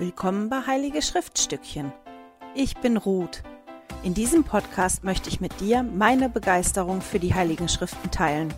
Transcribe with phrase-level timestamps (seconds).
[0.00, 1.92] Willkommen bei Heilige Schriftstückchen.
[2.54, 3.42] Ich bin Ruth.
[4.04, 8.54] In diesem Podcast möchte ich mit dir meine Begeisterung für die Heiligen Schriften teilen.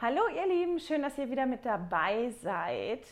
[0.00, 3.06] Hallo ihr Lieben, schön, dass ihr wieder mit dabei seid.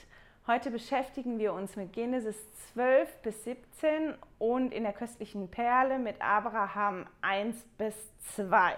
[0.48, 2.35] Heute beschäftigen wir uns mit Genesis
[2.73, 7.95] 12 bis 17 und in der köstlichen Perle mit Abraham 1 bis
[8.35, 8.75] 2.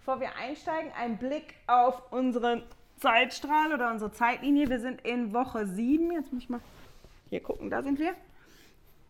[0.00, 2.62] Bevor wir einsteigen, ein Blick auf unseren
[2.98, 4.68] Zeitstrahl oder unsere Zeitlinie.
[4.68, 6.12] Wir sind in Woche 7.
[6.12, 6.60] Jetzt muss ich mal
[7.30, 8.14] hier gucken, da sind wir.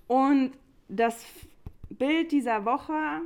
[0.07, 0.53] Und
[0.89, 1.25] das
[1.91, 3.21] Bild dieser Woche,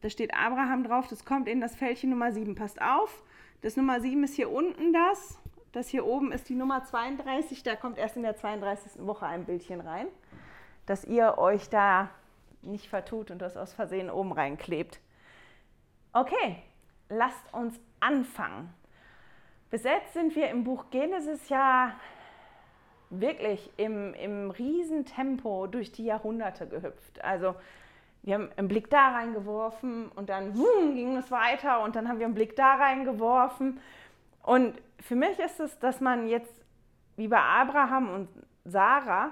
[0.00, 2.54] da steht Abraham drauf, das kommt in das Fältchen Nummer 7.
[2.54, 3.22] Passt auf,
[3.62, 5.38] das Nummer 7 ist hier unten das.
[5.72, 7.62] Das hier oben ist die Nummer 32.
[7.62, 9.06] Da kommt erst in der 32.
[9.06, 10.06] Woche ein Bildchen rein,
[10.86, 12.08] dass ihr euch da
[12.62, 15.00] nicht vertut und das aus Versehen oben reinklebt.
[16.12, 16.56] Okay,
[17.10, 18.72] lasst uns anfangen.
[19.70, 21.92] Besetzt sind wir im Buch Genesis ja
[23.10, 27.22] wirklich im, im Riesentempo durch die Jahrhunderte gehüpft.
[27.24, 27.54] Also
[28.22, 32.18] wir haben einen Blick da reingeworfen und dann wum, ging es weiter und dann haben
[32.18, 33.80] wir einen Blick da reingeworfen.
[34.42, 36.52] Und für mich ist es, dass man jetzt
[37.16, 38.28] wie bei Abraham und
[38.64, 39.30] Sarah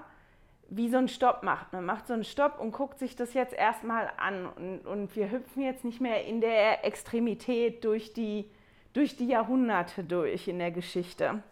[0.68, 1.72] wie so einen Stopp macht.
[1.72, 4.46] Man macht so einen Stopp und guckt sich das jetzt erstmal an.
[4.46, 8.50] Und, und wir hüpfen jetzt nicht mehr in der Extremität durch die
[8.94, 11.42] durch die Jahrhunderte durch in der Geschichte.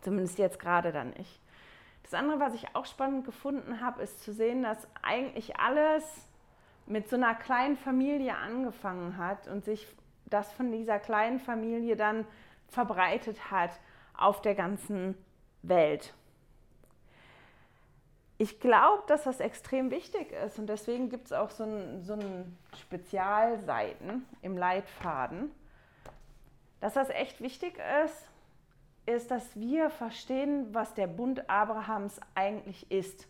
[0.00, 1.40] Zumindest jetzt gerade dann nicht.
[2.02, 6.04] Das andere, was ich auch spannend gefunden habe, ist zu sehen, dass eigentlich alles
[6.86, 9.86] mit so einer kleinen Familie angefangen hat und sich
[10.26, 12.26] das von dieser kleinen Familie dann
[12.68, 13.70] verbreitet hat
[14.16, 15.14] auf der ganzen
[15.62, 16.14] Welt.
[18.38, 22.16] Ich glaube, dass das extrem wichtig ist und deswegen gibt es auch so ein, so
[22.78, 25.50] Spezialseiten im Leitfaden,
[26.80, 28.30] dass das echt wichtig ist,
[29.06, 33.26] ist, dass wir verstehen, was der Bund Abrahams eigentlich ist.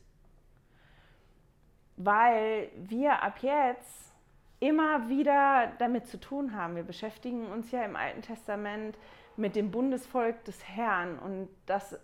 [1.97, 4.13] Weil wir ab jetzt
[4.61, 6.77] immer wieder damit zu tun haben.
[6.77, 8.99] Wir beschäftigen uns ja im Alten Testament
[9.37, 11.99] mit dem Bundesvolk des Herrn und das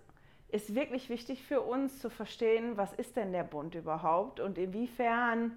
[0.49, 5.57] ist wirklich wichtig für uns zu verstehen, was ist denn der Bund überhaupt und inwiefern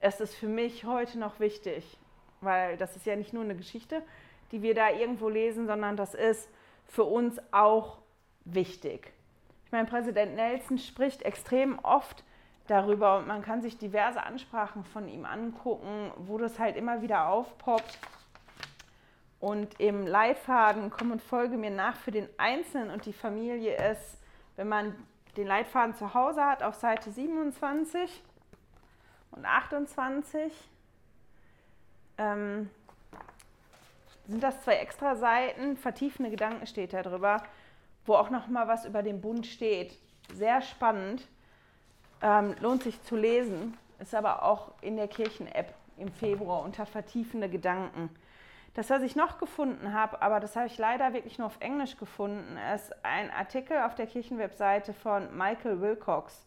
[0.00, 1.96] ist es für mich heute noch wichtig,
[2.40, 4.02] weil das ist ja nicht nur eine Geschichte,
[4.52, 6.48] die wir da irgendwo lesen, sondern das ist
[6.86, 7.98] für uns auch
[8.44, 9.12] wichtig.
[9.66, 12.24] Ich meine, Präsident Nelson spricht extrem oft
[12.68, 17.28] darüber und man kann sich diverse Ansprachen von ihm angucken, wo das halt immer wieder
[17.28, 17.98] aufpoppt.
[19.38, 24.18] Und im Leitfaden komm und folge mir nach für den Einzelnen und die Familie ist,
[24.56, 24.94] wenn man
[25.36, 28.22] den Leitfaden zu Hause hat, auf Seite 27
[29.32, 30.52] und 28.
[32.18, 32.70] Ähm,
[34.26, 37.42] sind das zwei extra Seiten, vertiefende Gedanken steht da drüber,
[38.04, 39.98] wo auch noch mal was über den Bund steht.
[40.32, 41.26] Sehr spannend,
[42.22, 47.48] ähm, lohnt sich zu lesen, ist aber auch in der Kirchen-App im Februar unter vertiefende
[47.48, 48.10] Gedanken.
[48.74, 51.96] Das, was ich noch gefunden habe, aber das habe ich leider wirklich nur auf Englisch
[51.96, 56.46] gefunden, ist ein Artikel auf der Kirchenwebseite von Michael Wilcox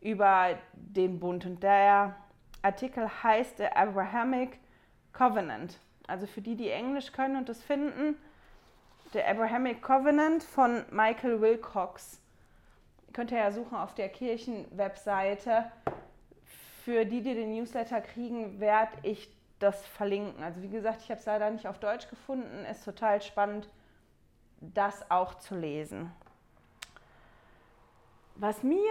[0.00, 1.44] über den Bund.
[1.44, 2.16] Und der
[2.62, 4.60] Artikel heißt The Abrahamic
[5.12, 5.78] Covenant.
[6.06, 8.16] Also für die, die Englisch können und das finden,
[9.14, 12.20] der Abrahamic Covenant von Michael Wilcox.
[13.12, 15.70] Könnt ihr ja suchen auf der Kirchenwebseite.
[16.84, 20.42] Für die, die den Newsletter kriegen, werde ich das verlinken.
[20.42, 22.64] Also wie gesagt, ich habe es leider nicht auf Deutsch gefunden.
[22.64, 23.68] Ist total spannend,
[24.60, 26.10] das auch zu lesen.
[28.34, 28.90] Was mir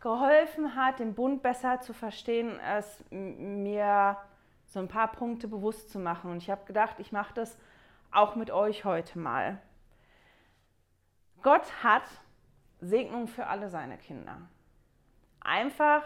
[0.00, 4.16] geholfen hat, den Bund besser zu verstehen, ist mir
[4.70, 6.30] so ein paar Punkte bewusst zu machen.
[6.30, 7.58] Und ich habe gedacht, ich mache das
[8.12, 9.60] auch mit euch heute mal.
[11.42, 12.04] Gott hat
[12.80, 14.38] Segnung für alle seine Kinder.
[15.40, 16.04] Einfach,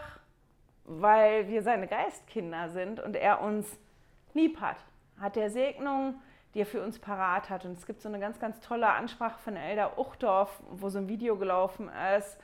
[0.83, 3.79] weil wir seine Geistkinder sind und er uns
[4.33, 4.77] lieb hat.
[5.19, 6.21] Hat er Segnung,
[6.53, 7.65] die er für uns parat hat.
[7.65, 11.07] Und es gibt so eine ganz, ganz tolle Ansprache von Elder Uchtdorf, wo so ein
[11.07, 12.39] Video gelaufen ist,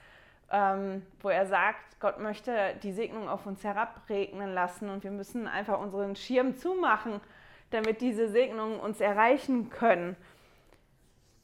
[0.51, 5.47] ähm, wo er sagt, Gott möchte die Segnung auf uns herabregnen lassen und wir müssen
[5.47, 7.21] einfach unseren Schirm zumachen,
[7.69, 10.17] damit diese Segnungen uns erreichen können.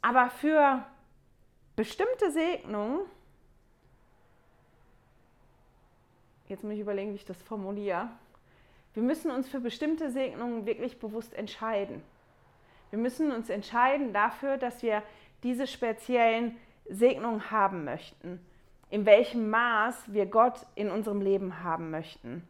[0.02, 0.84] Aber für
[1.76, 3.02] bestimmte Segnungen,
[6.50, 8.10] jetzt muss ich überlegen, wie ich das formuliere,
[8.94, 12.02] wir müssen uns für bestimmte Segnungen wirklich bewusst entscheiden.
[12.90, 15.04] Wir müssen uns entscheiden dafür, dass wir
[15.44, 16.58] diese speziellen
[16.90, 18.42] Segnungen haben möchten
[18.90, 22.48] in welchem Maß wir Gott in unserem Leben haben möchten.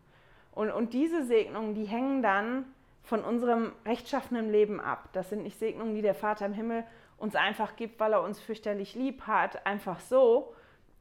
[0.51, 2.65] Und, und diese Segnungen, die hängen dann
[3.03, 5.09] von unserem rechtschaffenen Leben ab.
[5.13, 6.83] Das sind nicht Segnungen, die der Vater im Himmel
[7.17, 10.53] uns einfach gibt, weil er uns fürchterlich lieb hat, einfach so.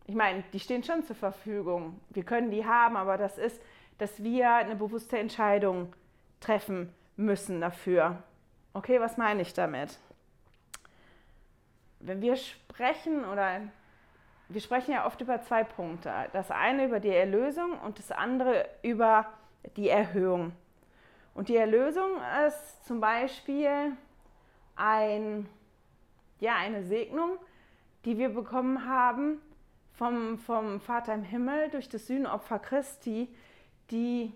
[0.07, 2.01] Ich meine, die stehen schon zur Verfügung.
[2.11, 3.61] Wir können die haben, aber das ist,
[3.99, 5.93] dass wir eine bewusste Entscheidung
[6.41, 8.23] treffen müssen dafür.
[8.73, 9.99] Okay, was meine ich damit?
[12.01, 13.63] Wenn wir sprechen oder
[14.49, 16.13] wir sprechen ja oft über zwei Punkte.
[16.33, 19.27] Das eine über die Erlösung und das andere über
[19.77, 20.53] die Erhöhung.
[21.35, 22.11] Und die Erlösung
[22.47, 23.93] ist zum Beispiel
[24.77, 25.49] ein,
[26.41, 27.39] ja, eine Segnung,
[28.05, 29.41] die wir bekommen haben
[29.95, 33.29] vom, vom Vater im Himmel durch das Sühnopfer Christi,
[33.91, 34.33] die,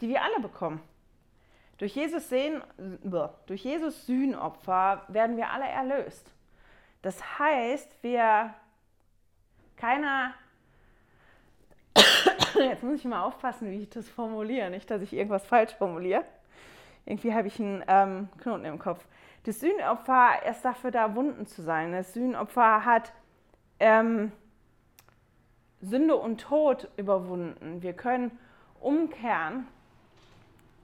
[0.00, 0.80] die wir alle bekommen.
[1.78, 2.62] Durch Jesus, Sehen,
[3.46, 6.30] durch Jesus Sühnopfer werden wir alle erlöst.
[7.02, 8.54] Das heißt, wir
[9.80, 10.34] keiner,
[12.54, 16.24] jetzt muss ich mal aufpassen, wie ich das formuliere, nicht, dass ich irgendwas falsch formuliere.
[17.06, 19.04] Irgendwie habe ich einen ähm, Knoten im Kopf.
[19.44, 21.92] Das Sühnopfer ist dafür da, Wunden zu sein.
[21.92, 23.12] Das Sühnopfer hat
[23.78, 24.32] ähm,
[25.80, 27.80] Sünde und Tod überwunden.
[27.80, 28.38] Wir können
[28.80, 29.66] umkehren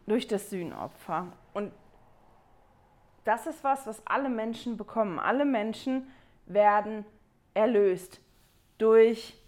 [0.06, 1.26] durch das Sühnopfer.
[1.52, 1.70] Und
[3.24, 5.18] das ist was, was alle Menschen bekommen.
[5.18, 6.10] Alle Menschen
[6.46, 7.04] werden
[7.52, 8.20] erlöst
[8.78, 9.40] durch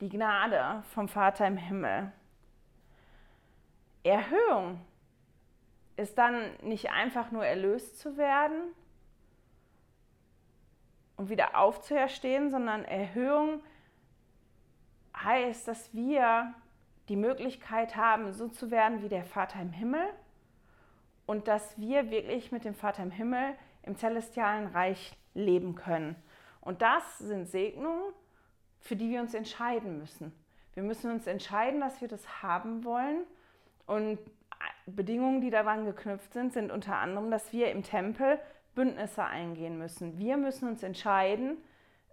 [0.00, 2.12] die Gnade vom Vater im Himmel.
[4.02, 4.80] Erhöhung
[5.96, 8.72] ist dann nicht einfach nur erlöst zu werden
[11.16, 13.62] und wieder aufzuerstehen, sondern Erhöhung
[15.14, 16.54] heißt, dass wir
[17.10, 20.08] die Möglichkeit haben, so zu werden wie der Vater im Himmel
[21.26, 26.16] und dass wir wirklich mit dem Vater im Himmel im celestialen Reich leben können.
[26.60, 28.12] Und das sind Segnungen,
[28.80, 30.32] für die wir uns entscheiden müssen.
[30.74, 33.24] Wir müssen uns entscheiden, dass wir das haben wollen.
[33.86, 34.18] Und
[34.86, 38.38] Bedingungen, die daran geknüpft sind, sind unter anderem, dass wir im Tempel
[38.74, 40.18] Bündnisse eingehen müssen.
[40.18, 41.56] Wir müssen uns entscheiden,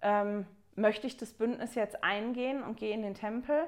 [0.01, 0.45] ähm,
[0.75, 3.67] möchte ich das Bündnis jetzt eingehen und gehe in den Tempel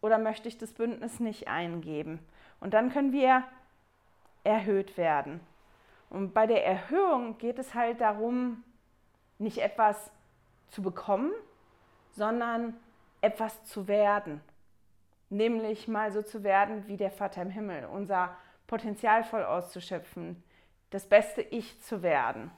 [0.00, 2.20] oder möchte ich das Bündnis nicht eingeben?
[2.60, 3.44] Und dann können wir
[4.44, 5.40] erhöht werden.
[6.10, 8.64] Und bei der Erhöhung geht es halt darum,
[9.38, 10.10] nicht etwas
[10.68, 11.32] zu bekommen,
[12.10, 12.74] sondern
[13.20, 14.40] etwas zu werden.
[15.30, 18.36] Nämlich mal so zu werden wie der Vater im Himmel, unser
[18.66, 20.42] Potenzial voll auszuschöpfen,
[20.90, 22.50] das beste Ich zu werden.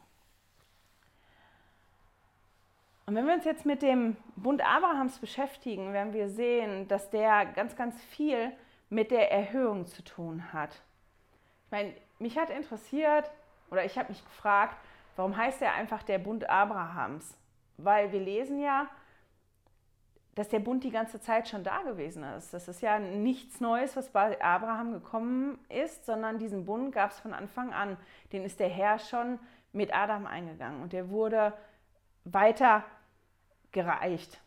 [3.07, 7.45] Und wenn wir uns jetzt mit dem Bund Abrahams beschäftigen, werden wir sehen, dass der
[7.47, 8.53] ganz, ganz viel
[8.89, 10.71] mit der Erhöhung zu tun hat.
[11.67, 13.29] Ich meine, mich hat interessiert
[13.71, 14.77] oder ich habe mich gefragt,
[15.21, 17.37] Warum heißt er einfach der Bund Abrahams?
[17.77, 18.89] Weil wir lesen ja,
[20.35, 22.55] dass der Bund die ganze Zeit schon da gewesen ist.
[22.55, 27.21] Das ist ja nichts Neues, was bei Abraham gekommen ist, sondern diesen Bund gab es
[27.21, 27.99] von Anfang an.
[28.33, 29.39] Den ist der Herr schon
[29.75, 31.53] mit Adam eingegangen und der wurde
[32.25, 32.83] weiter
[33.73, 34.41] gereicht.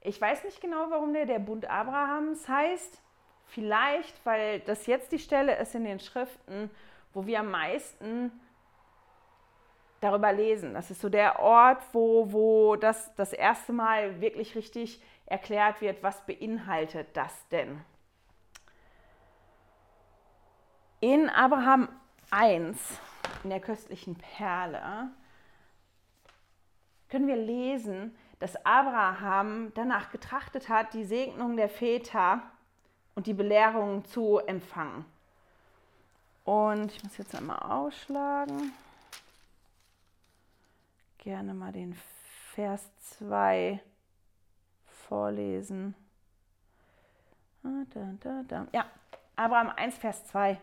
[0.00, 3.02] Ich weiß nicht genau, warum der der Bund Abrahams heißt.
[3.46, 6.70] Vielleicht, weil das jetzt die Stelle ist in den Schriften,
[7.12, 8.30] wo wir am meisten
[10.04, 10.74] darüber lesen.
[10.74, 16.02] Das ist so der Ort, wo, wo das das erste Mal wirklich richtig erklärt wird,
[16.02, 17.80] was beinhaltet das denn.
[21.00, 21.88] In Abraham
[22.30, 23.00] 1,
[23.44, 25.08] in der köstlichen Perle,
[27.08, 32.42] können wir lesen, dass Abraham danach getrachtet hat, die Segnung der Väter
[33.14, 35.06] und die Belehrung zu empfangen.
[36.44, 38.72] Und ich muss jetzt einmal ausschlagen
[41.24, 41.96] gerne mal den
[42.52, 42.86] Vers
[43.18, 43.80] 2
[45.08, 45.94] vorlesen.
[47.64, 48.66] Ah.
[48.72, 48.84] Ja,
[49.34, 50.58] Abraham 1, Vers 2.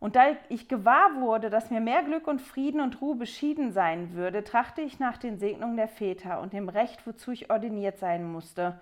[0.00, 4.14] Und da ich gewahr wurde, dass mir mehr Glück und Frieden und Ruhe beschieden sein
[4.14, 8.24] würde, trachte ich nach den Segnungen der Väter und dem Recht, wozu ich ordiniert sein
[8.24, 8.80] musste,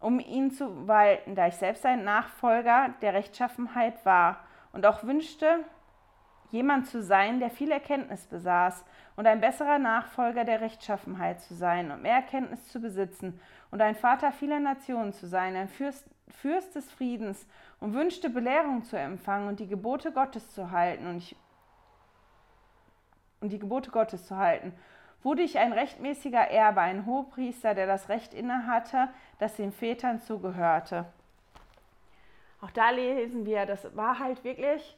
[0.00, 4.40] um ihn zu walten, da ich selbst ein Nachfolger der Rechtschaffenheit war
[4.72, 5.64] und auch wünschte,
[6.50, 8.84] jemand zu sein, der viel Erkenntnis besaß
[9.16, 13.94] und ein besserer Nachfolger der Rechtschaffenheit zu sein und mehr Erkenntnis zu besitzen und ein
[13.94, 17.46] Vater vieler Nationen zu sein, ein Fürst, Fürst des Friedens
[17.80, 21.36] und wünschte Belehrung zu empfangen und die Gebote Gottes zu halten und, ich,
[23.40, 24.72] und die Gebote Gottes zu halten,
[25.22, 31.06] wurde ich ein rechtmäßiger Erbe, ein Hohepriester, der das Recht innehatte, das den Vätern zugehörte.
[32.60, 34.96] Auch da lesen wir, das war halt wirklich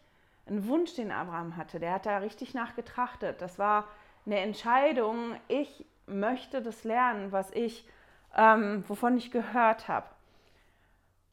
[0.49, 1.81] ein Wunsch, den Abraham hatte.
[1.81, 3.41] Der hat da richtig nachgetrachtet.
[3.41, 3.89] Das war
[4.27, 5.37] eine Entscheidung.
[5.49, 7.89] Ich möchte das lernen, was ich,
[8.37, 10.09] ähm, wovon ich gehört habe.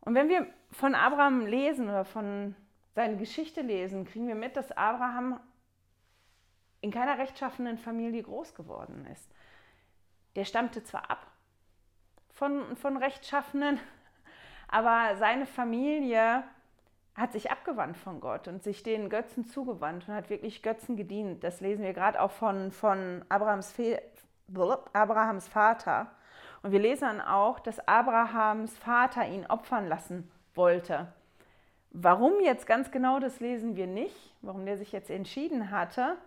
[0.01, 2.55] Und wenn wir von Abraham lesen oder von
[2.93, 5.39] seine Geschichte lesen, kriegen wir mit, dass Abraham
[6.81, 9.29] in keiner rechtschaffenen Familie groß geworden ist.
[10.35, 11.25] Der stammte zwar ab
[12.29, 13.79] von, von Rechtschaffenen,
[14.67, 16.43] aber seine Familie
[17.15, 21.43] hat sich abgewandt von Gott und sich den Götzen zugewandt und hat wirklich Götzen gedient.
[21.43, 23.73] Das lesen wir gerade auch von, von Abrahams,
[24.93, 26.11] Abrahams Vater.
[26.61, 31.07] Und wir lesen auch, dass Abrahams Vater ihn opfern lassen wollte.
[31.91, 36.17] Warum jetzt ganz genau, das lesen wir nicht, warum der sich jetzt entschieden hatte.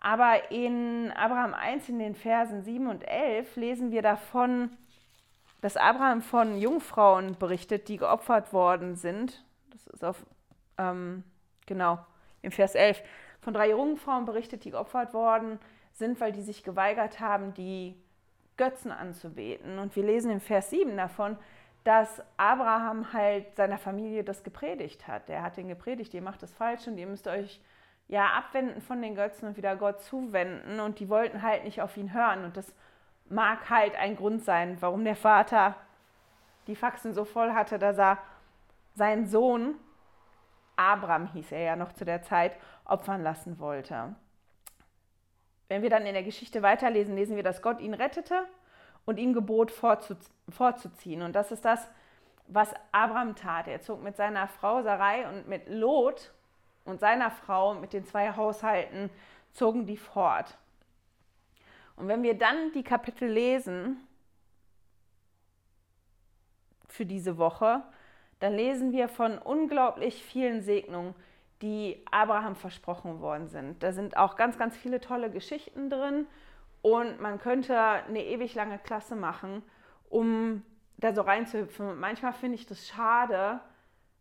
[0.00, 4.70] Aber in Abraham 1 in den Versen 7 und 11 lesen wir davon,
[5.60, 10.24] dass Abraham von Jungfrauen berichtet, die geopfert worden sind das ist auf,
[10.78, 11.24] ähm,
[11.66, 11.98] genau,
[12.42, 13.02] im Vers 11,
[13.40, 15.58] von drei Jungfrauen berichtet, die geopfert worden
[15.92, 17.94] sind, weil die sich geweigert haben, die
[18.56, 19.78] Götzen anzubeten.
[19.78, 21.36] Und wir lesen im Vers 7 davon,
[21.82, 25.28] dass Abraham halt seiner Familie das gepredigt hat.
[25.28, 27.60] Er hat den gepredigt, ihr macht das falsch und ihr müsst euch
[28.08, 30.80] ja abwenden von den Götzen und wieder Gott zuwenden.
[30.80, 32.44] Und die wollten halt nicht auf ihn hören.
[32.44, 32.74] Und das
[33.28, 35.76] mag halt ein Grund sein, warum der Vater
[36.66, 38.18] die Faxen so voll hatte, dass er
[38.94, 39.74] seinen Sohn,
[40.76, 44.14] Abram hieß er ja noch zu der Zeit, opfern lassen wollte.
[45.68, 48.46] Wenn wir dann in der Geschichte weiterlesen, lesen wir, dass Gott ihn rettete
[49.04, 51.22] und ihm gebot, vorzuziehen.
[51.22, 51.88] Und das ist das,
[52.46, 53.68] was Abraham tat.
[53.68, 56.32] Er zog mit seiner Frau Sarai und mit Lot
[56.84, 59.10] und seiner Frau, mit den zwei Haushalten,
[59.52, 60.58] zogen die fort.
[61.96, 64.06] Und wenn wir dann die Kapitel lesen
[66.88, 67.82] für diese Woche,
[68.44, 71.14] dann lesen wir von unglaublich vielen Segnungen,
[71.62, 73.82] die Abraham versprochen worden sind.
[73.82, 76.26] Da sind auch ganz, ganz viele tolle Geschichten drin
[76.82, 79.62] und man könnte eine ewig lange Klasse machen,
[80.10, 80.62] um
[80.98, 81.88] da so reinzuhüpfen.
[81.88, 83.60] Und manchmal finde ich das schade,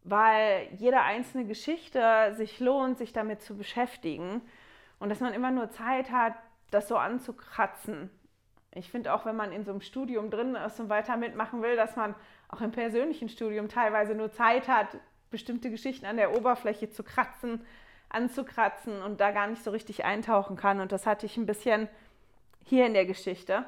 [0.06, 4.42] weil jede einzelne Geschichte sich lohnt, sich damit zu beschäftigen
[5.00, 6.36] und dass man immer nur Zeit hat,
[6.72, 8.10] das so anzukratzen.
[8.72, 11.75] Ich finde auch, wenn man in so einem Studium drin ist und weiter mitmachen will,
[11.75, 12.15] dass man
[12.53, 14.98] auch im persönlichen Studium teilweise nur Zeit hat,
[15.31, 17.65] bestimmte Geschichten an der Oberfläche zu kratzen,
[18.10, 20.79] anzukratzen und da gar nicht so richtig eintauchen kann.
[20.79, 21.88] Und das hatte ich ein bisschen
[22.63, 23.65] hier in der Geschichte.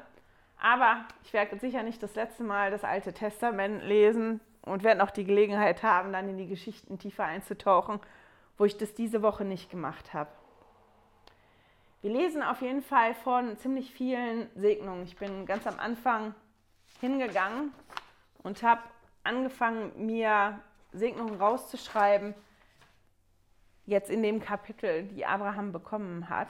[0.62, 5.10] Aber ich werde sicher nicht das letzte Mal das Alte Testament lesen und werde noch
[5.10, 8.00] die Gelegenheit haben, dann in die Geschichten tiefer einzutauchen,
[8.56, 10.30] wo ich das diese Woche nicht gemacht habe.
[12.02, 15.02] Wir lesen auf jeden Fall von ziemlich vielen Segnungen.
[15.02, 16.34] Ich bin ganz am Anfang
[17.00, 17.72] hingegangen
[18.46, 18.82] und habe
[19.24, 20.60] angefangen, mir
[20.92, 22.32] Segnungen rauszuschreiben,
[23.86, 26.48] jetzt in dem Kapitel, die Abraham bekommen hat.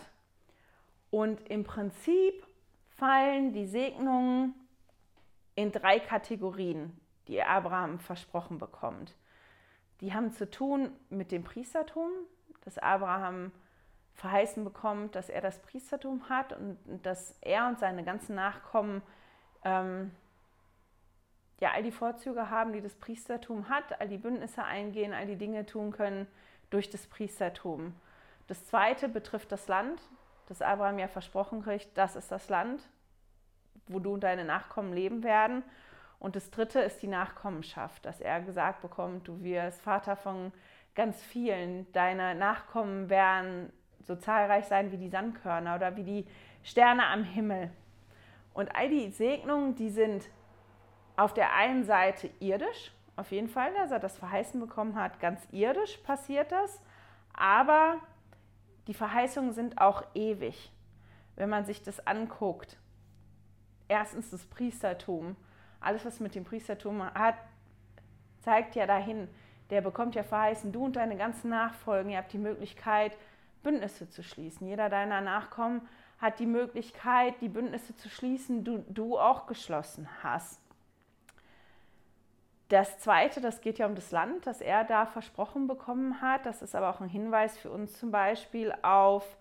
[1.10, 2.46] Und im Prinzip
[2.90, 4.54] fallen die Segnungen
[5.54, 9.14] in drei Kategorien, die Abraham versprochen bekommt.
[10.02, 12.10] Die haben zu tun mit dem Priestertum,
[12.62, 13.52] dass Abraham
[14.12, 19.00] verheißen bekommt, dass er das Priestertum hat und dass er und seine ganzen Nachkommen
[19.64, 20.10] ähm,
[21.60, 25.36] ja all die Vorzüge haben, die das Priestertum hat, all die Bündnisse eingehen, all die
[25.36, 26.26] Dinge tun können
[26.70, 27.94] durch das Priestertum.
[28.46, 30.00] Das zweite betrifft das Land,
[30.48, 32.82] das Abraham ja versprochen kriegt, das ist das Land,
[33.88, 35.62] wo du und deine Nachkommen leben werden.
[36.18, 40.52] Und das dritte ist die Nachkommenschaft, dass er gesagt bekommt, du wirst Vater von
[40.94, 46.26] ganz vielen, deine Nachkommen werden so zahlreich sein wie die Sandkörner oder wie die
[46.62, 47.70] Sterne am Himmel.
[48.54, 50.28] Und all die Segnungen, die sind
[51.16, 55.40] auf der einen Seite irdisch, auf jeden Fall, dass er das verheißen bekommen hat, ganz
[55.50, 56.80] irdisch passiert das,
[57.32, 57.98] aber
[58.86, 60.72] die Verheißungen sind auch ewig,
[61.34, 62.78] wenn man sich das anguckt.
[63.88, 65.36] Erstens das Priestertum.
[65.80, 67.36] Alles, was mit dem Priestertum hat,
[68.40, 69.28] zeigt ja dahin,
[69.70, 73.16] der bekommt ja verheißen, du und deine ganzen Nachfolgen, ihr habt die Möglichkeit,
[73.62, 74.66] Bündnisse zu schließen.
[74.68, 80.60] Jeder deiner Nachkommen hat die Möglichkeit, die Bündnisse zu schließen, die du auch geschlossen hast.
[82.68, 86.46] Das Zweite, das geht ja um das Land, das er da versprochen bekommen hat.
[86.46, 89.36] Das ist aber auch ein Hinweis für uns zum Beispiel auf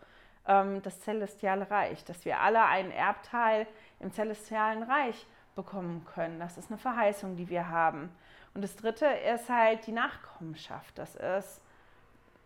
[0.48, 3.66] ähm, das Celestiale Reich, dass wir alle einen Erbteil
[4.00, 6.40] im Celestialen Reich bekommen können.
[6.40, 8.12] Das ist eine Verheißung, die wir haben.
[8.54, 10.98] Und das Dritte ist halt die Nachkommenschaft.
[10.98, 11.62] Das ist,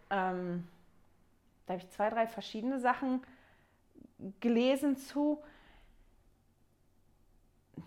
[0.10, 0.68] ähm,
[1.66, 3.22] da habe ich zwei, drei verschiedene Sachen
[4.40, 5.42] gelesen zu.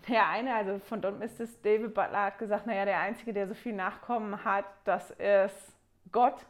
[0.07, 1.61] Der eine, also von Don Mrs.
[1.61, 5.75] David Butler hat gesagt, naja, der Einzige, der so viel Nachkommen hat, das ist
[6.11, 6.45] Gott,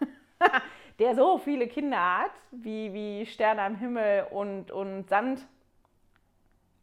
[0.98, 5.46] der so viele Kinder hat, wie, wie Sterne am Himmel und, und Sand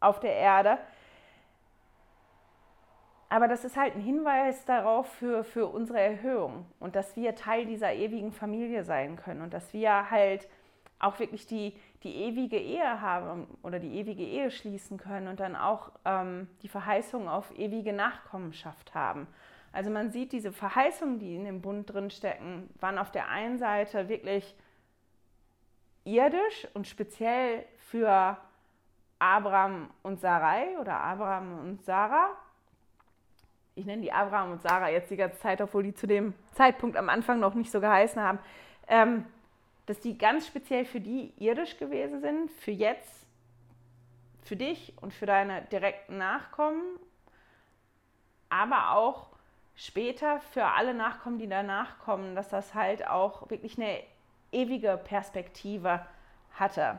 [0.00, 0.78] auf der Erde.
[3.28, 7.64] aber das ist halt ein Hinweis darauf für, für unsere Erhöhung und dass wir Teil
[7.64, 10.48] dieser ewigen Familie sein können und dass wir halt
[10.98, 11.74] auch wirklich die,
[12.04, 16.68] die ewige Ehe haben oder die ewige Ehe schließen können und dann auch ähm, die
[16.68, 19.26] Verheißung auf ewige Nachkommenschaft haben.
[19.72, 24.08] Also man sieht diese Verheißungen, die in dem Bund drinstecken, waren auf der einen Seite
[24.08, 24.54] wirklich
[26.04, 28.36] irdisch und speziell für
[29.18, 32.30] Abraham und Sarai oder Abraham und Sarah.
[33.74, 36.96] Ich nenne die Abraham und Sarah jetzt die ganze Zeit, obwohl die zu dem Zeitpunkt
[36.96, 38.38] am Anfang noch nicht so geheißen haben.
[38.88, 39.24] Ähm,
[39.86, 43.26] dass die ganz speziell für die irdisch gewesen sind, für jetzt,
[44.42, 46.82] für dich und für deine direkten Nachkommen,
[48.48, 49.28] aber auch
[49.74, 54.02] später für alle Nachkommen, die danach kommen, dass das halt auch wirklich eine
[54.52, 56.06] ewige Perspektive
[56.54, 56.98] hatte.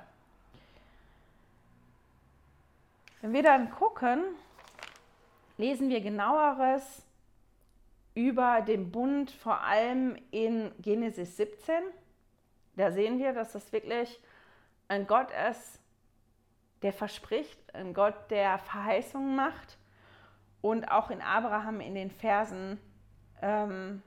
[3.22, 4.24] Wenn wir dann gucken,
[5.58, 7.06] lesen wir genaueres
[8.16, 11.76] über den Bund, vor allem in Genesis 17.
[12.76, 14.20] Da sehen wir, dass das wirklich
[14.88, 15.80] ein Gott ist,
[16.82, 19.78] der verspricht, ein Gott, der Verheißungen macht.
[20.62, 22.80] Und auch in Abraham in den Versen,
[23.42, 24.02] ähm,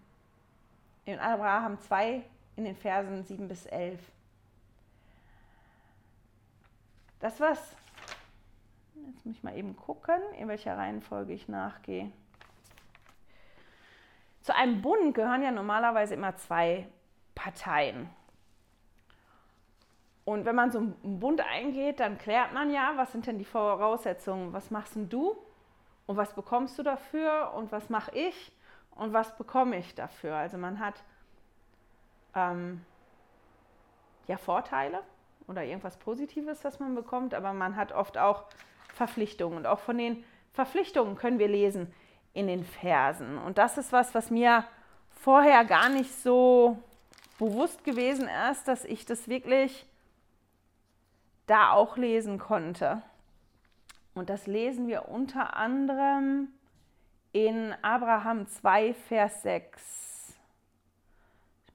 [1.04, 2.22] in Abraham 2,
[2.56, 4.00] in den Versen 7 bis 11.
[7.20, 7.76] Das, was,
[8.94, 12.10] jetzt muss ich mal eben gucken, in welcher Reihenfolge ich nachgehe.
[14.40, 16.86] Zu einem Bund gehören ja normalerweise immer zwei
[17.34, 18.08] Parteien.
[20.26, 23.44] Und wenn man so einen Bund eingeht, dann klärt man ja, was sind denn die
[23.44, 24.52] Voraussetzungen?
[24.52, 25.36] Was machst denn du?
[26.06, 27.52] Und was bekommst du dafür?
[27.54, 28.50] Und was mache ich?
[28.96, 30.34] Und was bekomme ich dafür?
[30.34, 31.04] Also man hat
[32.34, 32.84] ähm,
[34.26, 35.04] ja Vorteile
[35.46, 38.46] oder irgendwas Positives, das man bekommt, aber man hat oft auch
[38.94, 39.56] Verpflichtungen.
[39.56, 41.94] Und auch von den Verpflichtungen können wir lesen
[42.32, 43.38] in den Versen.
[43.38, 44.64] Und das ist was, was mir
[45.10, 46.78] vorher gar nicht so
[47.38, 49.86] bewusst gewesen ist, dass ich das wirklich
[51.46, 53.02] da auch lesen konnte.
[54.14, 56.48] Und das lesen wir unter anderem
[57.32, 60.38] in Abraham 2, Vers 6.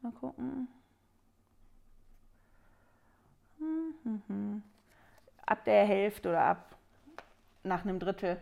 [0.02, 0.68] Mal gucken.
[5.46, 6.76] Ab der Hälfte oder ab
[7.64, 8.42] nach einem Drittel.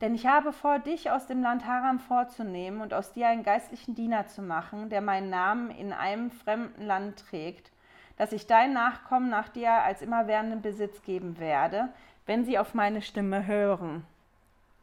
[0.00, 3.94] Denn ich habe vor, dich aus dem Land Haram vorzunehmen und aus dir einen geistlichen
[3.94, 7.72] Diener zu machen, der meinen Namen in einem fremden Land trägt
[8.20, 11.88] dass ich dein Nachkommen nach dir als immerwährenden Besitz geben werde,
[12.26, 14.04] wenn sie auf meine Stimme hören.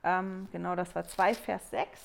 [0.04, 2.02] Ähm, genau, das war 2, Vers 6.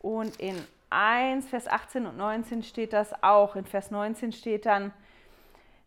[0.00, 0.54] Und in
[0.90, 3.56] 1, Vers 18 und 19 steht das auch.
[3.56, 4.92] In Vers 19 steht dann,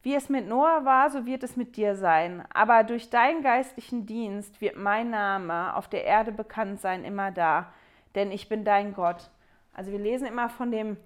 [0.01, 2.43] wie es mit Noah war, so wird es mit dir sein.
[2.51, 7.71] Aber durch deinen geistlichen Dienst wird mein Name auf der Erde bekannt sein, immer da.
[8.15, 9.29] Denn ich bin dein Gott.
[9.71, 10.97] Also wir lesen immer von dem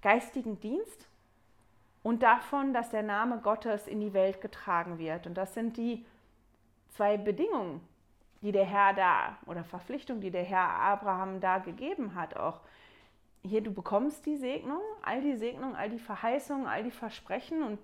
[0.00, 1.06] geistigen Dienst
[2.06, 5.26] und davon, dass der Name Gottes in die Welt getragen wird.
[5.26, 6.06] Und das sind die
[6.90, 7.80] zwei Bedingungen,
[8.42, 12.36] die der Herr da oder Verpflichtungen, die der Herr Abraham da gegeben hat.
[12.36, 12.60] Auch
[13.42, 17.80] hier, du bekommst die Segnung, all die Segnungen, all die Verheißungen, all die Versprechen und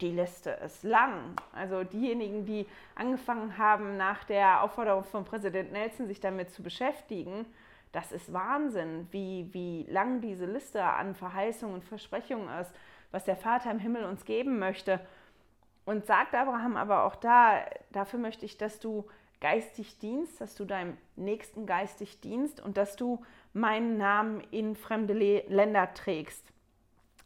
[0.00, 1.36] die Liste ist lang.
[1.52, 7.44] Also diejenigen, die angefangen haben, nach der Aufforderung von Präsident Nelson sich damit zu beschäftigen,
[7.92, 12.72] das ist Wahnsinn, wie, wie lang diese Liste an Verheißungen und Versprechungen ist
[13.10, 15.00] was der Vater im Himmel uns geben möchte.
[15.84, 19.06] Und sagt Abraham aber auch da, dafür möchte ich, dass du
[19.40, 25.14] geistig dienst, dass du deinem Nächsten geistig dienst und dass du meinen Namen in fremde
[25.14, 26.44] Länder trägst.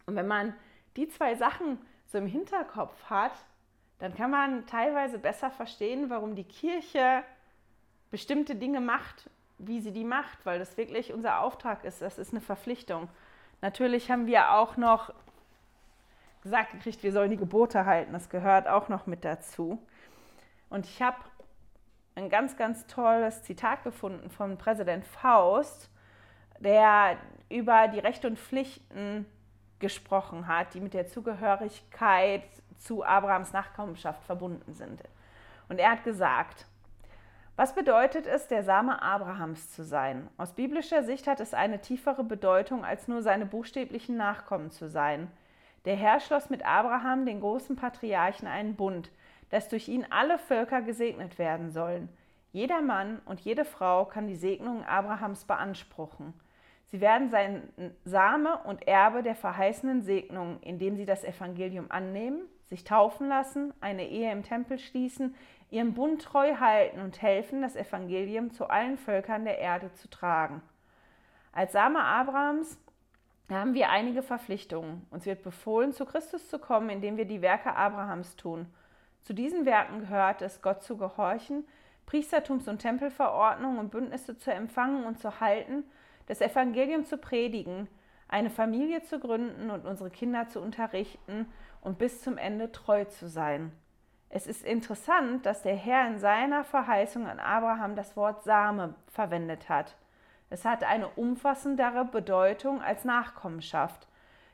[0.06, 0.54] Und wenn man
[0.96, 3.32] die zwei Sachen so im Hinterkopf hat,
[3.98, 7.22] dann kann man teilweise besser verstehen, warum die Kirche
[8.10, 12.02] bestimmte Dinge macht, wie sie die macht, weil das wirklich unser Auftrag ist.
[12.02, 13.08] Das ist eine Verpflichtung.
[13.60, 15.14] Natürlich haben wir auch noch
[16.42, 18.12] gesagt gekriegt, wir sollen die Gebote halten.
[18.12, 19.84] Das gehört auch noch mit dazu.
[20.68, 21.18] Und ich habe
[22.14, 25.90] ein ganz, ganz tolles Zitat gefunden von Präsident Faust,
[26.60, 27.16] der
[27.48, 29.26] über die Rechte und Pflichten
[29.78, 32.44] gesprochen hat, die mit der Zugehörigkeit
[32.76, 35.02] zu Abrahams Nachkommenschaft verbunden sind.
[35.68, 36.66] Und er hat gesagt,
[37.56, 40.28] was bedeutet es, der Same Abrahams zu sein?
[40.38, 45.30] Aus biblischer Sicht hat es eine tiefere Bedeutung, als nur seine buchstäblichen Nachkommen zu sein.
[45.84, 49.10] Der Herr schloss mit Abraham, den großen Patriarchen, einen Bund,
[49.50, 52.08] dass durch ihn alle Völker gesegnet werden sollen.
[52.52, 56.34] Jeder Mann und jede Frau kann die Segnungen Abrahams beanspruchen.
[56.86, 57.68] Sie werden sein
[58.04, 64.06] Same und Erbe der verheißenen Segnungen, indem sie das Evangelium annehmen, sich taufen lassen, eine
[64.06, 65.34] Ehe im Tempel schließen,
[65.70, 70.62] ihren Bund treu halten und helfen, das Evangelium zu allen Völkern der Erde zu tragen.
[71.52, 72.78] Als Same Abrahams
[73.52, 75.06] haben wir einige Verpflichtungen.
[75.10, 78.66] Uns wird befohlen, zu Christus zu kommen, indem wir die Werke Abrahams tun.
[79.22, 81.64] Zu diesen Werken gehört es, Gott zu gehorchen,
[82.06, 85.84] Priestertums- und Tempelverordnungen und Bündnisse zu empfangen und zu halten,
[86.26, 87.88] das Evangelium zu predigen,
[88.28, 91.46] eine Familie zu gründen und unsere Kinder zu unterrichten
[91.80, 93.72] und bis zum Ende treu zu sein.
[94.28, 99.68] Es ist interessant, dass der Herr in seiner Verheißung an Abraham das Wort Same verwendet
[99.68, 99.94] hat.
[100.52, 104.06] Es hat eine umfassendere Bedeutung als Nachkommenschaft,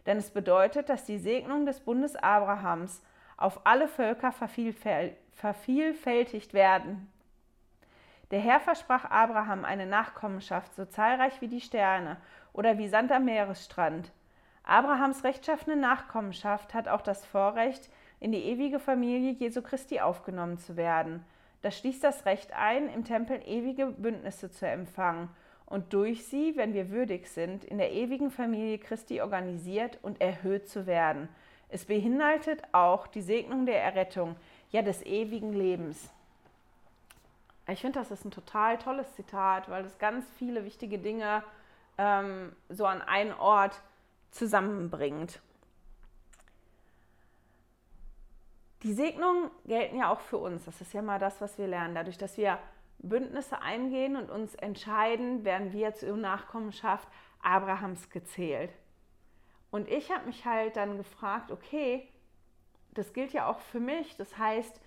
[0.07, 3.03] denn es bedeutet, dass die Segnung des Bundes Abrahams
[3.37, 7.11] auf alle Völker vervielfältigt werden.
[8.31, 12.17] Der Herr versprach Abraham eine Nachkommenschaft, so zahlreich wie die Sterne
[12.53, 14.13] oder wie Sand am Meeresstrand.
[14.63, 20.77] Abrahams rechtschaffene Nachkommenschaft hat auch das Vorrecht, in die ewige Familie Jesu Christi aufgenommen zu
[20.77, 21.25] werden.
[21.63, 25.29] Das schließt das Recht ein, im Tempel ewige Bündnisse zu empfangen
[25.69, 30.69] und durch sie, wenn wir würdig sind, in der ewigen Familie Christi organisiert und erhöht
[30.69, 31.29] zu werden.
[31.69, 34.37] Es beinhaltet auch die Segnung der Errettung,
[34.71, 36.11] ja des ewigen Lebens.
[37.67, 41.43] Ich finde, das ist ein total tolles Zitat, weil es ganz viele wichtige Dinge
[41.99, 43.83] ähm, so an einen Ort
[44.31, 45.41] zusammenbringt.
[48.85, 50.65] Die Segnungen gelten ja auch für uns.
[50.65, 51.95] Das ist ja mal das, was wir lernen.
[51.95, 52.59] Dadurch, dass wir
[52.99, 57.09] Bündnisse eingehen und uns entscheiden, werden wir zur Nachkommenschaft
[57.41, 58.71] Abrahams gezählt.
[59.71, 62.09] Und ich habe mich halt dann gefragt, okay,
[62.95, 64.17] das gilt ja auch für mich.
[64.17, 64.81] Das heißt,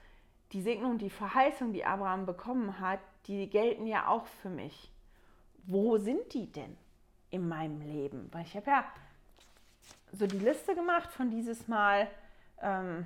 [0.51, 4.91] die Segnung, die Verheißung, die Abraham bekommen hat, die gelten ja auch für mich.
[5.63, 6.75] Wo sind die denn
[7.29, 8.27] in meinem Leben?
[8.31, 8.85] Weil ich habe ja
[10.11, 12.09] so die Liste gemacht von dieses Mal.
[12.61, 13.05] Ähm,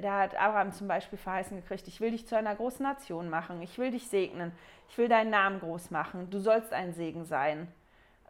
[0.00, 3.60] da hat Abraham zum Beispiel verheißen gekriegt, ich will dich zu einer großen Nation machen,
[3.62, 4.52] ich will dich segnen,
[4.88, 7.68] ich will deinen Namen groß machen, du sollst ein Segen sein.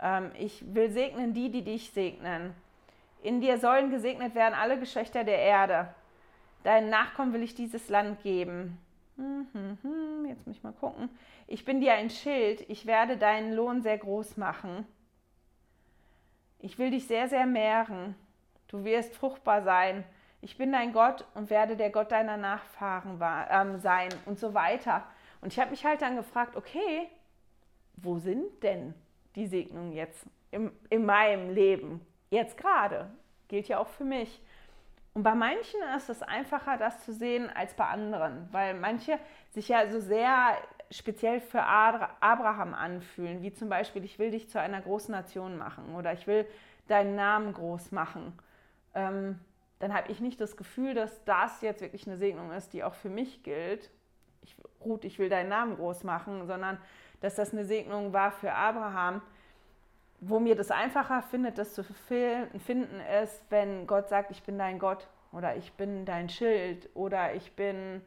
[0.01, 2.55] Ähm, ich will segnen die, die dich segnen.
[3.23, 5.89] In dir sollen gesegnet werden alle Geschlechter der Erde.
[6.63, 8.79] Deinen Nachkommen will ich dieses Land geben.
[9.17, 11.11] Hm, hm, hm, jetzt muss ich mal gucken.
[11.47, 14.87] Ich bin dir ein Schild, ich werde deinen Lohn sehr groß machen.
[16.61, 18.15] Ich will dich sehr, sehr mehren.
[18.69, 20.05] Du wirst fruchtbar sein.
[20.41, 23.21] Ich bin dein Gott und werde der Gott deiner Nachfahren
[23.51, 25.05] ähm, sein und so weiter.
[25.41, 27.09] Und ich habe mich halt dann gefragt, okay,
[27.97, 28.95] wo sind denn
[29.35, 32.01] die Segnungen jetzt im, in meinem Leben?
[32.31, 33.11] Jetzt gerade.
[33.49, 34.41] Gilt ja auch für mich.
[35.15, 39.19] Und bei manchen ist es einfacher, das zu sehen als bei anderen, weil manche
[39.51, 40.57] sich ja so sehr
[40.91, 45.95] speziell für Abraham anfühlen, wie zum Beispiel, ich will dich zu einer großen Nation machen
[45.95, 46.47] oder ich will
[46.87, 48.39] deinen Namen groß machen.
[48.95, 49.41] Ähm,
[49.79, 52.95] dann habe ich nicht das Gefühl, dass das jetzt wirklich eine Segnung ist, die auch
[52.95, 53.91] für mich gilt.
[54.43, 56.79] Ich, Ruth, ich will deinen Namen groß machen, sondern
[57.21, 59.23] dass das eine Segnung war für Abraham,
[60.21, 64.79] wo mir das einfacher findet, das zu finden ist, wenn Gott sagt, ich bin dein
[64.79, 68.03] Gott oder ich bin dein Schild oder ich bin,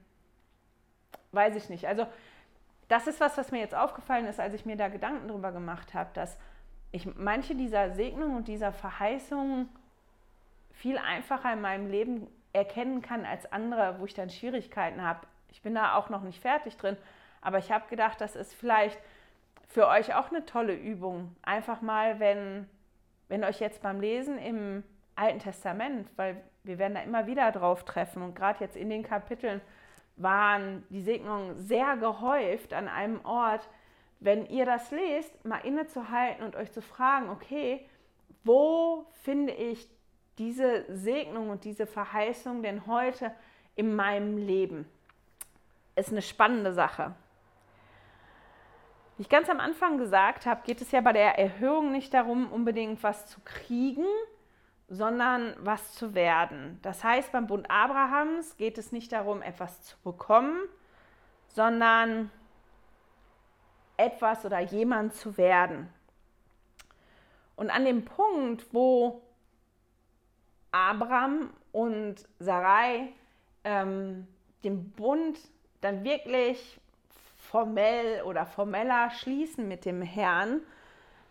[1.31, 1.87] weiß ich nicht.
[1.87, 2.05] Also
[2.89, 5.93] das ist was, was mir jetzt aufgefallen ist, als ich mir da Gedanken drüber gemacht
[5.93, 6.37] habe, dass
[6.91, 9.69] ich manche dieser Segnungen und dieser Verheißungen
[10.81, 15.27] viel einfacher in meinem Leben erkennen kann als andere, wo ich dann Schwierigkeiten habe.
[15.51, 16.97] Ich bin da auch noch nicht fertig drin,
[17.39, 18.99] aber ich habe gedacht, das ist vielleicht
[19.67, 21.35] für euch auch eine tolle Übung.
[21.43, 22.67] Einfach mal, wenn,
[23.27, 24.83] wenn euch jetzt beim Lesen im
[25.15, 29.03] Alten Testament, weil wir werden da immer wieder drauf treffen und gerade jetzt in den
[29.03, 29.61] Kapiteln
[30.15, 33.69] waren die Segnungen sehr gehäuft an einem Ort.
[34.19, 37.87] Wenn ihr das lest, mal innezuhalten und euch zu fragen, okay,
[38.43, 39.87] wo finde ich
[40.37, 43.31] diese Segnung und diese Verheißung denn heute
[43.75, 44.87] in meinem Leben?
[45.95, 47.13] Ist eine spannende Sache.
[49.17, 52.51] Wie ich ganz am Anfang gesagt habe, geht es ja bei der Erhöhung nicht darum,
[52.51, 54.05] unbedingt was zu kriegen,
[54.87, 56.79] sondern was zu werden.
[56.81, 60.59] Das heißt, beim Bund Abrahams geht es nicht darum, etwas zu bekommen,
[61.47, 62.31] sondern
[63.95, 65.87] etwas oder jemand zu werden.
[67.55, 69.21] Und an dem Punkt, wo
[70.71, 73.09] Abraham und Sarai
[73.63, 74.27] ähm,
[74.63, 75.37] den Bund
[75.81, 76.79] dann wirklich
[77.37, 80.61] formell oder formeller schließen mit dem Herrn,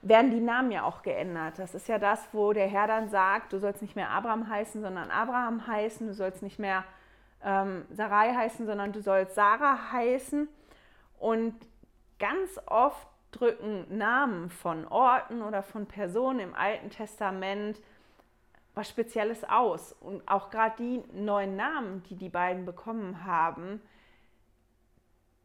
[0.03, 1.59] werden die Namen ja auch geändert.
[1.59, 4.81] Das ist ja das, wo der Herr dann sagt, du sollst nicht mehr Abraham heißen,
[4.81, 6.85] sondern Abraham heißen, du sollst nicht mehr
[7.45, 10.49] ähm, Sarai heißen, sondern du sollst Sarah heißen.
[11.19, 11.55] Und
[12.19, 17.81] ganz oft drücken Namen von Orten oder von Personen im Alten Testament
[18.75, 19.93] was Spezielles aus.
[19.93, 23.81] Und auch gerade die neuen Namen, die die beiden bekommen haben,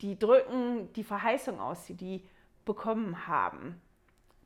[0.01, 2.23] die drücken die Verheißung aus, die die
[2.65, 3.81] bekommen haben,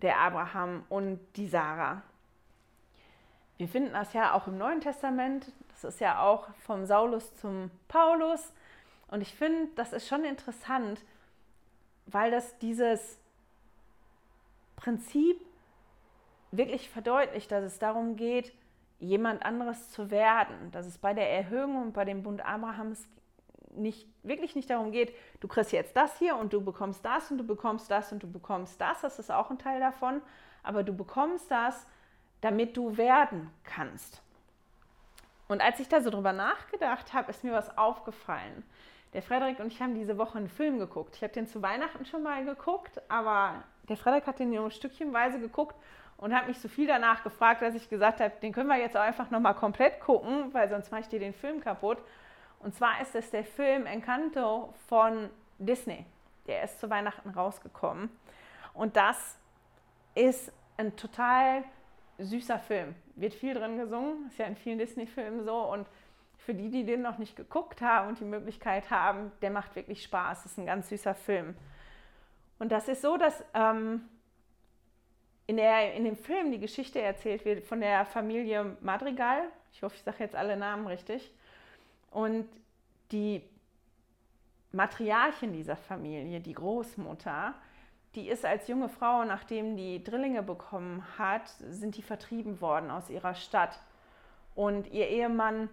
[0.02, 2.04] der Abraham und die Sarah.
[3.58, 5.52] Wir finden das ja auch im Neuen Testament.
[5.72, 8.54] Das ist ja auch vom Saulus zum Paulus.
[9.08, 11.04] Und ich finde, das ist schon interessant,
[12.06, 13.20] weil das dieses
[14.76, 15.42] Prinzip
[16.52, 18.54] wirklich verdeutlicht, dass es darum geht,
[19.00, 20.72] jemand anderes zu werden.
[20.72, 23.08] Dass es bei der Erhöhung und bei dem Bund Abrahams
[23.72, 27.38] nicht, wirklich nicht darum geht, du kriegst jetzt das hier und du bekommst das und
[27.38, 29.02] du bekommst das und du bekommst das.
[29.02, 30.22] Das ist auch ein Teil davon.
[30.64, 31.88] Aber du bekommst das,
[32.42, 34.22] damit du werden kannst.
[35.48, 38.64] Und als ich da so drüber nachgedacht habe, ist mir was aufgefallen.
[39.14, 41.16] Der Frederik und ich haben diese Woche einen Film geguckt.
[41.16, 45.40] Ich habe den zu Weihnachten schon mal geguckt, aber der Frederik hat den nur stückchenweise
[45.40, 45.76] geguckt
[46.20, 48.98] und hat mich so viel danach gefragt, dass ich gesagt habe, den können wir jetzt
[48.98, 51.98] auch einfach nochmal komplett gucken, weil sonst mache ich dir den Film kaputt.
[52.60, 56.06] Und zwar ist es der Film Encanto von Disney.
[56.48, 58.10] Der ist zu Weihnachten rausgekommen.
[58.74, 59.40] Und das
[60.14, 61.64] ist ein total
[62.18, 62.96] süßer Film.
[63.16, 65.56] Wird viel drin gesungen, ist ja in vielen Disney-Filmen so.
[65.72, 65.88] Und
[66.38, 70.04] für die, die den noch nicht geguckt haben und die Möglichkeit haben, der macht wirklich
[70.04, 70.44] Spaß.
[70.44, 71.56] Das ist ein ganz süßer Film.
[72.58, 74.02] Und das ist so, dass ähm,
[75.50, 79.42] in, der, in dem Film die Geschichte erzählt wird von der Familie Madrigal.
[79.74, 81.34] Ich hoffe, ich sage jetzt alle Namen richtig.
[82.12, 82.48] Und
[83.12, 83.42] die
[84.72, 87.56] Matriarchin dieser Familie, die Großmutter,
[88.14, 93.10] die ist als junge Frau, nachdem die Drillinge bekommen hat, sind die vertrieben worden aus
[93.10, 93.82] ihrer Stadt.
[94.54, 95.68] Und ihr Ehemann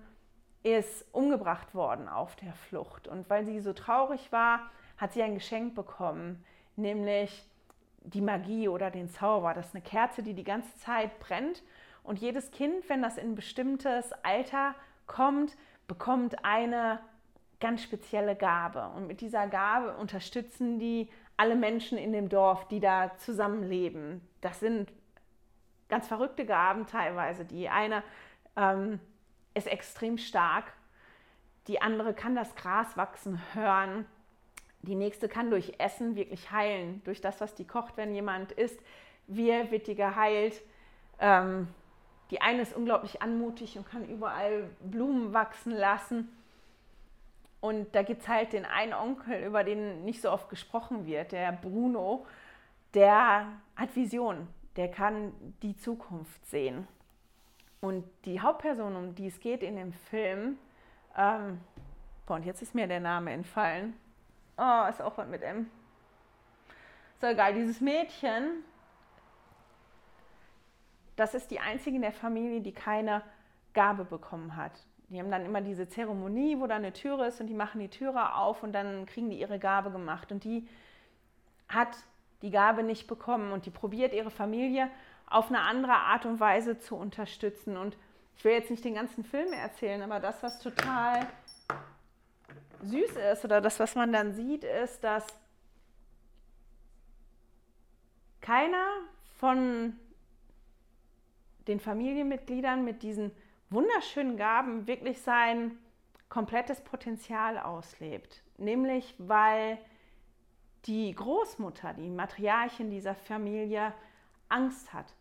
[0.63, 3.09] ist umgebracht worden auf der Flucht.
[3.09, 6.43] Und weil sie so traurig war, hat sie ein Geschenk bekommen,
[6.77, 7.47] nämlich
[8.07, 9.55] die Magie oder den Zauber.
[9.55, 11.63] Das ist eine Kerze, die die ganze Zeit brennt.
[12.03, 14.75] Und jedes Kind, wenn das in ein bestimmtes Alter
[15.07, 15.57] kommt,
[15.89, 17.01] bekommt eine
[17.61, 18.89] ganz spezielle Gabe.
[18.95, 24.21] Und mit dieser Gabe unterstützen die alle Menschen in dem Dorf, die da zusammenleben.
[24.41, 24.93] Das sind
[25.89, 27.45] ganz verrückte Gaben teilweise.
[27.45, 28.03] Die eine
[28.57, 29.01] ähm,
[29.55, 30.73] ist extrem stark,
[31.67, 34.07] die andere kann das Gras wachsen hören,
[34.83, 38.81] die nächste kann durch Essen wirklich heilen, durch das, was die kocht, wenn jemand isst.
[39.27, 40.63] Wie wird die geheilt?
[41.19, 41.69] Ähm,
[42.31, 46.29] die eine ist unglaublich anmutig und kann überall Blumen wachsen lassen.
[47.61, 51.33] Und da gibt es halt den einen Onkel, über den nicht so oft gesprochen wird,
[51.33, 52.27] der Bruno,
[52.95, 56.87] der hat Visionen, der kann die Zukunft sehen.
[57.81, 60.59] Und die Hauptperson, um die es geht in dem Film,
[61.17, 61.61] ähm,
[62.27, 63.95] boah, und jetzt ist mir der Name entfallen.
[64.57, 65.71] Oh, ist auch was mit M.
[67.21, 68.65] So egal, dieses Mädchen,
[71.17, 73.23] das ist die einzige in der Familie, die keine
[73.75, 74.73] Gabe bekommen hat.
[75.09, 77.89] Die haben dann immer diese Zeremonie, wo da eine Türe ist und die machen die
[77.89, 80.33] Türe auf und dann kriegen die ihre Gabe gemacht.
[80.33, 80.69] Und die
[81.69, 81.97] hat
[82.43, 84.91] die Gabe nicht bekommen und die probiert ihre Familie
[85.29, 87.77] auf eine andere Art und Weise zu unterstützen.
[87.77, 87.97] Und
[88.37, 91.27] ich will jetzt nicht den ganzen Film erzählen, aber das, was total
[92.83, 95.27] süß ist oder das, was man dann sieht, ist, dass
[98.41, 98.87] keiner
[99.39, 99.99] von
[101.67, 103.33] den Familienmitgliedern mit diesen
[103.71, 105.79] wunderschönen Gaben wirklich sein
[106.29, 108.43] komplettes Potenzial auslebt.
[108.57, 109.79] Nämlich weil
[110.87, 113.93] die Großmutter, die Matriarchin dieser Familie,
[114.49, 115.13] Angst hat.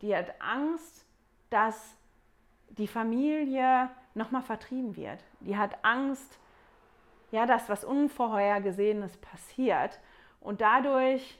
[0.00, 1.04] Die hat Angst,
[1.50, 1.96] dass
[2.68, 5.24] die Familie nochmal vertrieben wird.
[5.40, 6.38] Die hat Angst,
[7.30, 9.98] ja, dass was Unvorhergesehenes passiert.
[10.40, 11.38] Und dadurch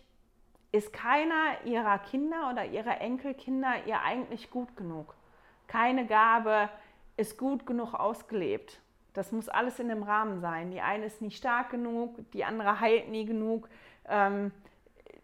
[0.72, 5.14] ist keiner ihrer Kinder oder ihrer Enkelkinder ihr eigentlich gut genug.
[5.66, 6.68] Keine Gabe
[7.16, 8.80] ist gut genug ausgelebt.
[9.14, 10.70] Das muss alles in dem Rahmen sein.
[10.70, 13.68] Die eine ist nicht stark genug, die andere heilt nie genug,
[14.08, 14.52] ähm,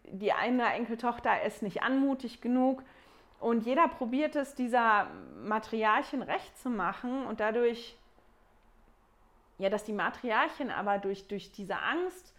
[0.04, 2.82] die eine Enkeltochter ist nicht anmutig genug.
[3.40, 5.08] Und jeder probiert es, dieser
[5.44, 7.96] Matriarchin recht zu machen und dadurch,
[9.58, 12.34] ja, dass die Matriarchin aber durch, durch diese Angst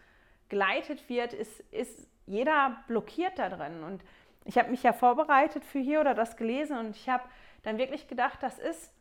[0.50, 3.84] geleitet wird, ist, ist jeder blockiert da drin.
[3.84, 4.04] Und
[4.44, 7.24] ich habe mich ja vorbereitet für hier oder das gelesen und ich habe
[7.64, 8.92] dann wirklich gedacht, das ist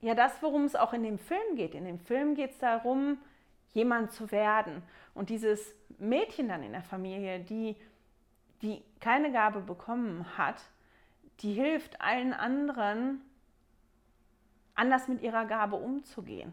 [0.00, 1.74] ja das, worum es auch in dem Film geht.
[1.74, 3.18] In dem Film geht es darum,
[3.72, 4.82] jemand zu werden.
[5.14, 7.76] Und dieses Mädchen dann in der Familie, die,
[8.62, 10.62] die keine Gabe bekommen hat,
[11.40, 13.22] die hilft allen anderen,
[14.74, 16.52] anders mit ihrer Gabe umzugehen.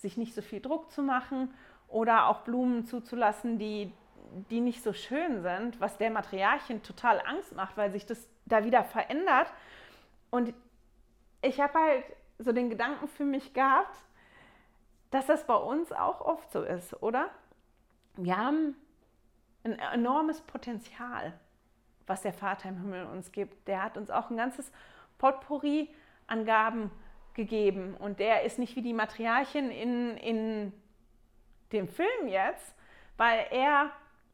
[0.00, 1.52] Sich nicht so viel Druck zu machen
[1.88, 3.92] oder auch Blumen zuzulassen, die,
[4.50, 8.64] die nicht so schön sind, was der Materialchen total Angst macht, weil sich das da
[8.64, 9.52] wieder verändert.
[10.30, 10.54] Und
[11.42, 12.04] ich habe halt
[12.38, 13.96] so den Gedanken für mich gehabt,
[15.10, 17.28] dass das bei uns auch oft so ist, oder?
[18.16, 18.76] Wir haben
[19.64, 21.38] ein enormes Potenzial,
[22.06, 23.68] was der Vater im Himmel uns gibt.
[23.68, 24.70] Der hat uns auch ein ganzes
[25.18, 25.88] Potpourri
[26.26, 26.90] an Gaben
[27.34, 27.94] gegeben.
[27.98, 30.72] Und der ist nicht wie die Matriarchin in, in
[31.72, 32.74] dem Film jetzt,
[33.16, 33.90] weil er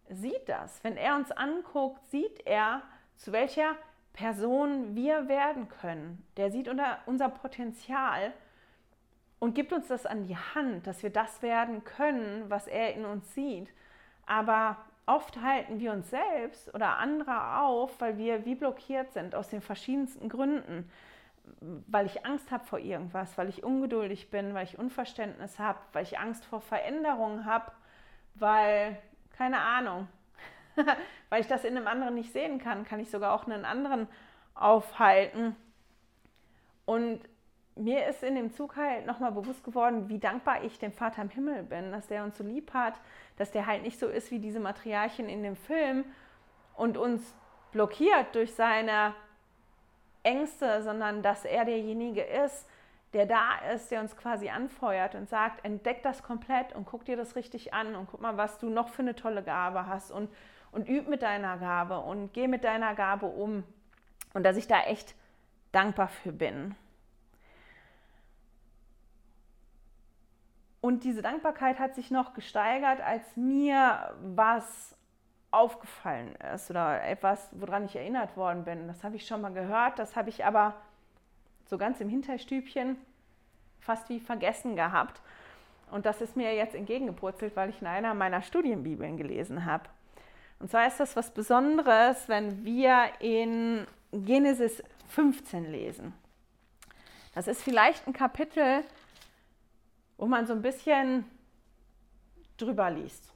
[0.08, 0.82] sieht das.
[0.84, 2.82] Wenn er uns anguckt, sieht er,
[3.16, 3.76] zu welcher
[4.12, 6.24] Person wir werden können.
[6.36, 6.70] Der sieht
[7.06, 8.32] unser Potenzial
[9.38, 13.04] und gibt uns das an die Hand, dass wir das werden können, was er in
[13.04, 13.68] uns sieht.
[14.24, 19.48] Aber oft halten wir uns selbst oder andere auf, weil wir wie blockiert sind aus
[19.48, 20.90] den verschiedensten Gründen.
[21.60, 26.02] Weil ich Angst habe vor irgendwas, weil ich ungeduldig bin, weil ich Unverständnis habe, weil
[26.02, 27.72] ich Angst vor Veränderungen habe,
[28.34, 28.98] weil,
[29.36, 30.08] keine Nochmal,
[31.28, 34.08] weil ich das in einem anderen nicht sehen kann, kann ich sogar auch einen anderen
[34.54, 35.56] aufhalten.
[36.84, 37.20] Und
[37.76, 41.28] mir ist in dem Zug halt nochmal bewusst geworden, wie dankbar ich dem Vater im
[41.28, 42.94] Himmel bin, dass der uns so lieb hat,
[43.36, 46.04] dass der halt nicht so ist wie diese Materialien in dem Film
[46.74, 47.34] und uns
[47.72, 49.14] blockiert durch seine
[50.26, 52.66] Ängste, sondern dass er derjenige ist,
[53.12, 57.16] der da ist, der uns quasi anfeuert und sagt, entdeck das komplett und guck dir
[57.16, 60.28] das richtig an und guck mal, was du noch für eine tolle Gabe hast und,
[60.72, 63.64] und üb mit deiner Gabe und geh mit deiner Gabe um.
[64.34, 65.14] Und dass ich da echt
[65.72, 66.74] dankbar für bin.
[70.80, 74.95] Und diese Dankbarkeit hat sich noch gesteigert, als mir was
[75.50, 78.88] aufgefallen ist oder etwas, woran ich erinnert worden bin.
[78.88, 80.74] Das habe ich schon mal gehört, das habe ich aber
[81.66, 82.96] so ganz im Hinterstübchen
[83.80, 85.20] fast wie vergessen gehabt.
[85.90, 89.84] Und das ist mir jetzt entgegengepurzelt, weil ich in einer meiner Studienbibeln gelesen habe.
[90.58, 96.12] Und zwar ist das was Besonderes, wenn wir in Genesis 15 lesen.
[97.34, 98.82] Das ist vielleicht ein Kapitel,
[100.16, 101.24] wo man so ein bisschen
[102.56, 103.35] drüber liest.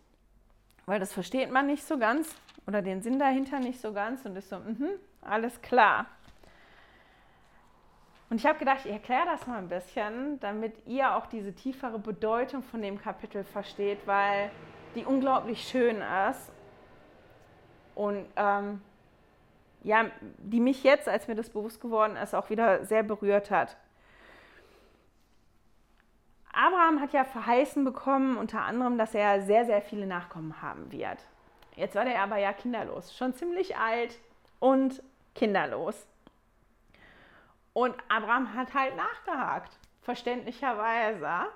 [0.87, 2.35] Weil das versteht man nicht so ganz
[2.67, 4.89] oder den Sinn dahinter nicht so ganz und ist so, mh,
[5.23, 6.07] alles klar.
[8.31, 11.99] Und ich habe gedacht, ich erkläre das mal ein bisschen, damit ihr auch diese tiefere
[11.99, 14.51] Bedeutung von dem Kapitel versteht, weil
[14.95, 16.53] die unglaublich schön ist
[17.97, 18.81] und ähm,
[19.83, 20.07] ja,
[20.39, 23.77] die mich jetzt, als mir das bewusst geworden ist, auch wieder sehr berührt hat.
[26.53, 31.19] Abraham hat ja verheißen bekommen, unter anderem, dass er sehr, sehr viele Nachkommen haben wird.
[31.77, 34.19] Jetzt war der aber ja kinderlos, schon ziemlich alt
[34.59, 35.03] und
[35.35, 36.07] kinderlos.
[37.73, 41.47] Und Abraham hat halt nachgehakt, verständlicherweise.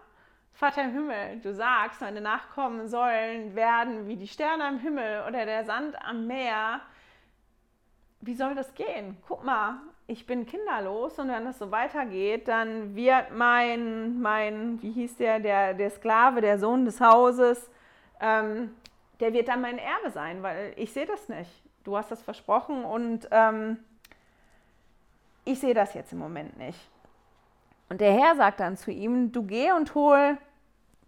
[0.53, 5.45] Vater im Himmel, du sagst, meine Nachkommen sollen werden wie die Sterne am Himmel oder
[5.45, 6.81] der Sand am Meer.
[8.21, 9.19] Wie soll das gehen?
[9.27, 14.93] Guck mal, ich bin kinderlos und wenn das so weitergeht, dann wird mein, mein wie
[14.93, 17.71] hieß der, der, der Sklave, der Sohn des Hauses,
[18.21, 18.75] ähm,
[19.21, 21.51] der wird dann mein Erbe sein, weil ich sehe das nicht.
[21.85, 23.79] Du hast das versprochen und ähm,
[25.45, 26.79] ich sehe das jetzt im Moment nicht.
[27.89, 30.39] Und der Herr sagt dann zu ihm, du geh und hol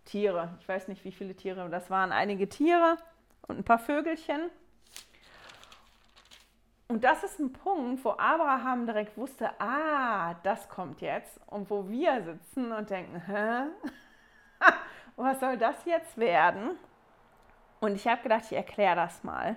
[0.05, 0.57] Tiere.
[0.61, 2.97] Ich weiß nicht, wie viele Tiere, das waren einige Tiere
[3.49, 4.51] und ein paar Vögelchen.
[6.89, 11.41] Und das ist ein Punkt, wo Abraham direkt wusste, ah, das kommt jetzt.
[11.47, 13.65] Und wo wir sitzen und denken, hä?
[15.17, 16.79] Was soll das jetzt werden?
[17.81, 19.57] Und ich habe gedacht, ich erkläre das mal.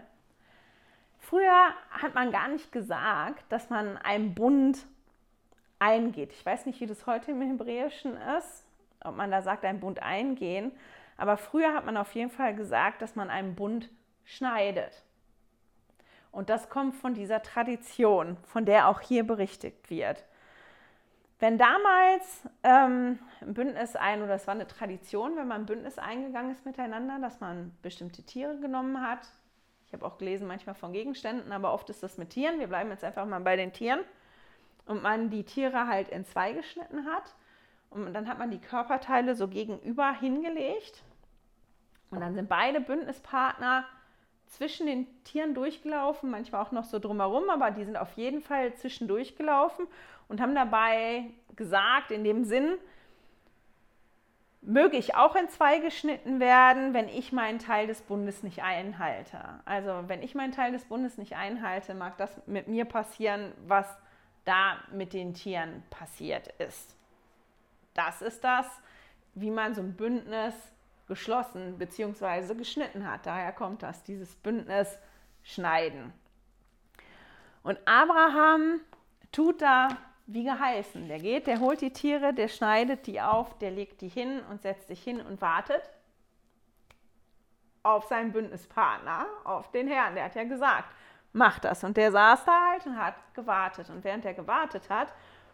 [1.19, 4.87] Früher hat man gar nicht gesagt, dass man einen Bund
[5.77, 6.31] eingeht.
[6.33, 8.65] Ich weiß nicht, wie das heute im Hebräischen ist,
[9.03, 10.71] ob man da sagt, einen Bund eingehen.
[11.17, 13.89] Aber früher hat man auf jeden Fall gesagt, dass man einen Bund
[14.23, 15.03] schneidet.
[16.31, 20.23] Und das kommt von dieser Tradition, von der auch hier berichtet wird.
[21.39, 25.97] Wenn damals ähm, ein Bündnis ein, oder es war eine Tradition, wenn man ein Bündnis
[25.97, 29.27] eingegangen ist miteinander, dass man bestimmte Tiere genommen hat.
[29.87, 32.59] Ich habe auch gelesen, manchmal von Gegenständen, aber oft ist das mit Tieren.
[32.59, 34.01] Wir bleiben jetzt einfach mal bei den Tieren.
[34.85, 37.35] Und man die Tiere halt in zwei geschnitten hat.
[37.89, 41.03] Und dann hat man die Körperteile so gegenüber hingelegt.
[42.11, 43.85] Und dann sind beide Bündnispartner
[44.49, 48.73] zwischen den Tieren durchgelaufen, manchmal auch noch so drumherum, aber die sind auf jeden Fall
[48.73, 49.87] zwischendurch gelaufen
[50.27, 51.25] und haben dabei
[51.55, 52.77] gesagt, in dem Sinn,
[54.61, 59.39] möge ich auch in zwei geschnitten werden, wenn ich meinen Teil des Bundes nicht einhalte.
[59.65, 63.87] Also wenn ich meinen Teil des Bundes nicht einhalte, mag das mit mir passieren, was
[64.45, 66.95] da mit den Tieren passiert ist.
[67.93, 68.65] Das ist das,
[69.33, 70.53] wie man so ein Bündnis
[71.09, 72.55] geschlossen bzw.
[72.55, 73.25] geschnitten hat.
[73.25, 74.97] Daher kommt das, dieses Bündnis
[75.43, 76.13] schneiden.
[77.63, 78.79] Und Abraham
[79.33, 79.89] tut da
[80.27, 81.09] wie geheißen.
[81.09, 84.61] Der geht, der holt die Tiere, der schneidet die auf, der legt die hin und
[84.61, 85.81] setzt sich hin und wartet
[87.83, 90.15] auf seinen Bündnispartner, auf den Herrn.
[90.15, 90.93] Der hat ja gesagt,
[91.33, 91.83] mach das.
[91.83, 93.89] Und der saß da halt und hat gewartet.
[93.89, 95.13] Und während er gewartet hat,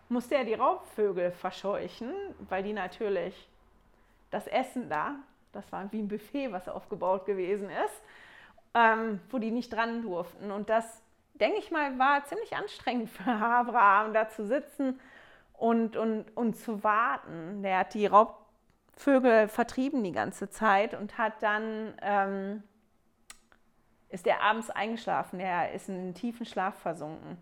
[0.10, 2.14] musste er die Raubvögel verscheuchen,
[2.49, 3.49] weil die natürlich
[4.30, 5.16] das Essen da,
[5.56, 8.01] das war wie ein Buffet, was aufgebaut gewesen ist,
[8.74, 10.51] ähm, wo die nicht dran durften.
[10.51, 11.01] Und das
[11.34, 14.99] denke ich mal, war ziemlich anstrengend für Abraham, da zu sitzen
[15.53, 17.64] und, und, und zu warten.
[17.64, 22.64] Der hat die Raubvögel vertrieben die ganze Zeit und hat dann, ähm,
[24.10, 25.39] ist er abends eingeschlafen.
[25.39, 27.38] Er ist in einen tiefen Schlaf versunken.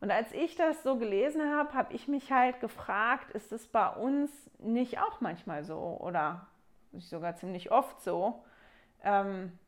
[0.00, 3.88] Und als ich das so gelesen habe, habe ich mich halt gefragt, ist es bei
[3.88, 6.46] uns nicht auch manchmal so oder
[6.92, 8.42] sogar ziemlich oft so,
[9.04, 9.58] ähm,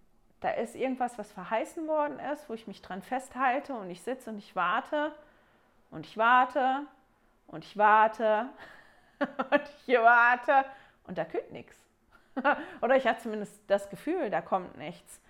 [0.40, 4.30] da ist irgendwas, was verheißen worden ist, wo ich mich dran festhalte und ich sitze
[4.30, 5.12] und ich warte
[5.90, 6.86] und ich warte
[7.46, 8.48] und ich warte
[9.20, 10.64] und ich warte
[11.04, 11.76] und da kommt nichts.
[12.80, 15.20] Oder ich habe zumindest das Gefühl, da kommt nichts.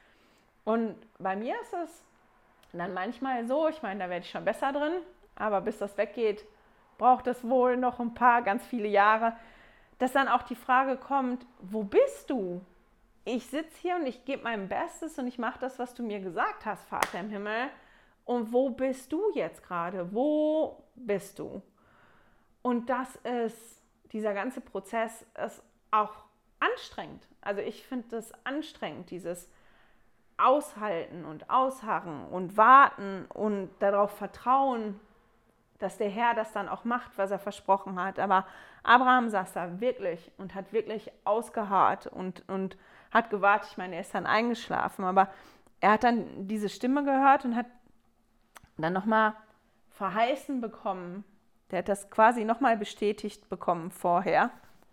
[0.64, 2.04] Und bei mir ist es
[2.72, 4.92] dann manchmal so, ich meine, da werde ich schon besser drin,
[5.34, 6.44] aber bis das weggeht,
[6.98, 9.34] braucht es wohl noch ein paar, ganz viele Jahre,
[10.00, 12.60] dass dann auch die Frage kommt, wo bist du?
[13.24, 16.20] ich sitze hier und ich gebe mein Bestes und ich mache das, was du mir
[16.20, 17.68] gesagt hast, Vater im Himmel.
[18.24, 20.12] Und wo bist du jetzt gerade?
[20.12, 21.62] Wo bist du?
[22.62, 23.82] Und das ist,
[24.12, 26.24] dieser ganze Prozess ist auch
[26.60, 27.26] anstrengend.
[27.40, 29.50] Also ich finde das anstrengend, dieses
[30.36, 34.98] Aushalten und Ausharren und Warten und darauf vertrauen,
[35.80, 38.18] dass der Herr das dann auch macht, was er versprochen hat.
[38.18, 38.46] Aber
[38.82, 42.76] Abraham saß da wirklich und hat wirklich ausgeharrt und, und
[43.10, 43.70] hat gewartet.
[43.72, 45.28] Ich meine, er ist dann eingeschlafen, aber
[45.80, 47.66] er hat dann diese Stimme gehört und hat
[48.76, 49.34] dann nochmal
[49.90, 51.24] verheißen bekommen.
[51.70, 54.50] Der hat das quasi nochmal bestätigt bekommen vorher,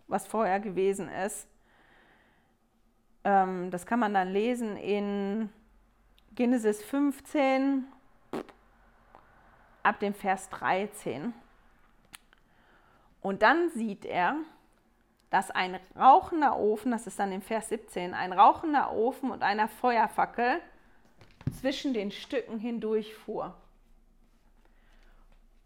[0.08, 1.48] was vorher gewesen ist.
[3.24, 5.50] Ähm, das kann man dann lesen in
[6.36, 7.86] Genesis 15
[9.88, 11.34] ab dem Vers 13.
[13.22, 14.36] Und dann sieht er,
[15.30, 19.68] dass ein rauchender Ofen, das ist dann im Vers 17, ein rauchender Ofen und einer
[19.68, 20.62] Feuerfackel
[21.60, 23.56] zwischen den Stücken hindurchfuhr.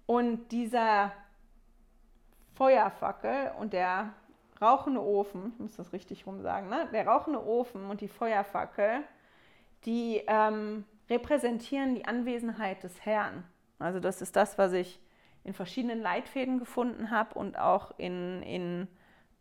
[0.06, 1.12] Und dieser
[2.56, 4.14] Feuerfackel und der
[4.62, 6.88] rauchende Ofen, ich muss das richtig rum sagen, ne?
[6.94, 9.04] der rauchende Ofen und die Feuerfackel,
[9.86, 13.44] die ähm, repräsentieren die Anwesenheit des Herrn.
[13.82, 15.00] Also das ist das, was ich
[15.44, 18.88] in verschiedenen Leitfäden gefunden habe und auch in, in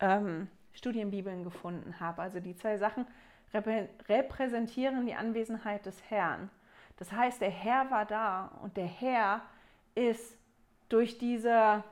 [0.01, 2.23] ähm, Studienbibeln gefunden habe.
[2.23, 3.07] Also die zwei Sachen
[3.53, 6.51] reprä repräsentieren die Anwesenheit des Herrn.
[6.97, 9.43] Das heißt, der Herr war da und der Herr
[9.95, 10.39] ist
[10.89, 11.83] durch diese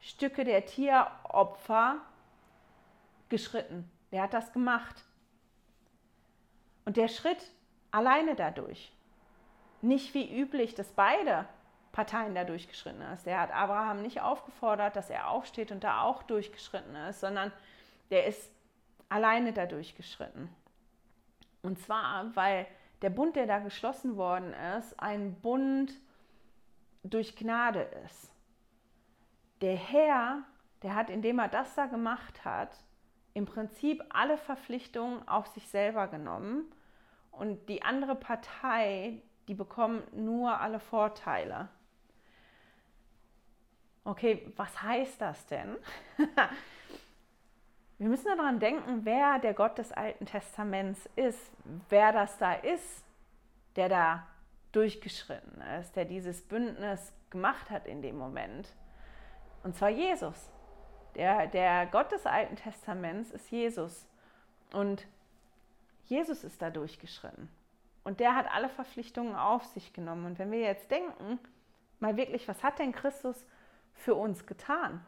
[0.00, 2.00] Stücke der Tieropfer
[3.28, 3.90] geschritten.
[4.12, 5.04] Der hat das gemacht.
[6.84, 7.50] Und der Schritt
[7.90, 8.92] alleine dadurch,
[9.84, 11.46] nicht wie üblich, dass beide
[11.92, 13.26] Parteien da durchgeschritten ist.
[13.26, 17.52] Der hat Abraham nicht aufgefordert, dass er aufsteht und da auch durchgeschritten ist, sondern
[18.10, 18.50] der ist
[19.08, 20.48] alleine da durchgeschritten.
[21.62, 22.66] Und zwar, weil
[23.02, 25.92] der Bund, der da geschlossen worden ist, ein Bund
[27.02, 28.32] durch Gnade ist.
[29.60, 30.42] Der Herr,
[30.82, 32.76] der hat, indem er das da gemacht hat,
[33.34, 36.72] im Prinzip alle Verpflichtungen auf sich selber genommen
[37.30, 41.68] und die andere Partei, die bekommt nur alle Vorteile.
[44.04, 45.76] Okay, was heißt das denn?
[47.98, 51.52] Wir müssen daran denken, wer der Gott des Alten Testaments ist,
[51.88, 53.04] wer das da ist,
[53.76, 54.26] der da
[54.72, 58.68] durchgeschritten ist, der dieses Bündnis gemacht hat in dem Moment.
[59.62, 60.50] Und zwar Jesus.
[61.14, 64.06] Der, der Gott des Alten Testaments ist Jesus.
[64.72, 65.06] Und
[66.06, 67.48] Jesus ist da durchgeschritten.
[68.04, 70.26] Und der hat alle Verpflichtungen auf sich genommen.
[70.26, 71.38] Und wenn wir jetzt denken,
[72.00, 73.46] mal wirklich, was hat denn Christus
[73.94, 75.04] für uns getan?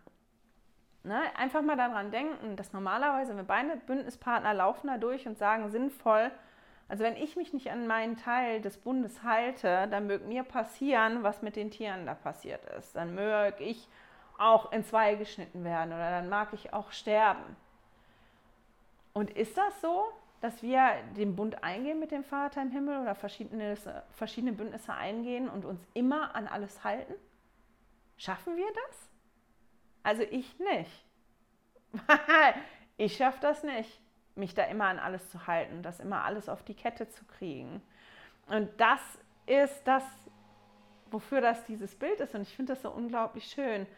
[1.02, 1.20] Ne?
[1.36, 6.32] Einfach mal daran denken, dass normalerweise wir beide Bündnispartner laufen da durch und sagen sinnvoll,
[6.88, 11.22] also wenn ich mich nicht an meinen Teil des Bundes halte, dann möge mir passieren,
[11.22, 12.94] was mit den Tieren da passiert ist.
[12.94, 13.88] Dann möge ich
[14.38, 17.56] auch in zwei geschnitten werden oder dann mag ich auch sterben.
[19.12, 20.06] Und ist das so,
[20.46, 23.74] dass wir den Bund eingehen mit dem Vater im Himmel oder verschiedene,
[24.12, 27.14] verschiedene Bündnisse eingehen und uns immer an alles halten?
[28.16, 29.10] Schaffen wir das?
[30.04, 31.04] Also ich nicht.
[32.96, 34.00] ich schaffe das nicht,
[34.36, 37.82] mich da immer an alles zu halten, das immer alles auf die Kette zu kriegen.
[38.46, 39.00] Und das
[39.46, 40.04] ist das,
[41.10, 42.36] wofür das dieses Bild ist.
[42.36, 43.88] Und ich finde das so unglaublich schön.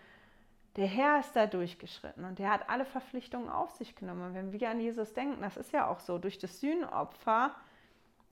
[0.78, 4.28] Der Herr ist da durchgeschritten und der hat alle Verpflichtungen auf sich genommen.
[4.28, 7.52] Und wenn wir an Jesus denken, das ist ja auch so, durch das Sühnopfer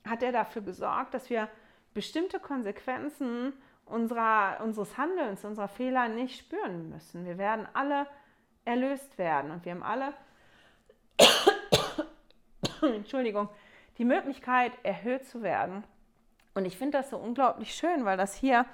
[0.06, 1.48] hat er dafür gesorgt, dass wir
[1.92, 3.52] bestimmte Konsequenzen
[3.84, 7.24] unserer, unseres Handelns, unserer Fehler nicht spüren müssen.
[7.24, 8.06] Wir werden alle
[8.64, 10.12] erlöst werden und wir haben alle,
[12.94, 13.48] Entschuldigung,
[13.98, 15.82] die Möglichkeit, erhöht zu werden.
[16.54, 18.66] Und ich finde das so unglaublich schön, weil das hier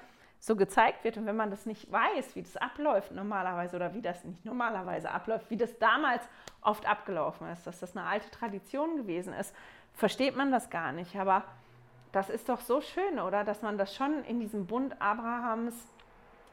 [0.43, 1.15] so gezeigt wird.
[1.15, 5.09] Und wenn man das nicht weiß, wie das abläuft normalerweise oder wie das nicht normalerweise
[5.09, 6.21] abläuft, wie das damals
[6.61, 9.55] oft abgelaufen ist, dass das eine alte Tradition gewesen ist,
[9.93, 11.15] versteht man das gar nicht.
[11.15, 11.45] Aber
[12.11, 13.45] das ist doch so schön, oder?
[13.45, 15.75] Dass man das schon in diesem Bund Abrahams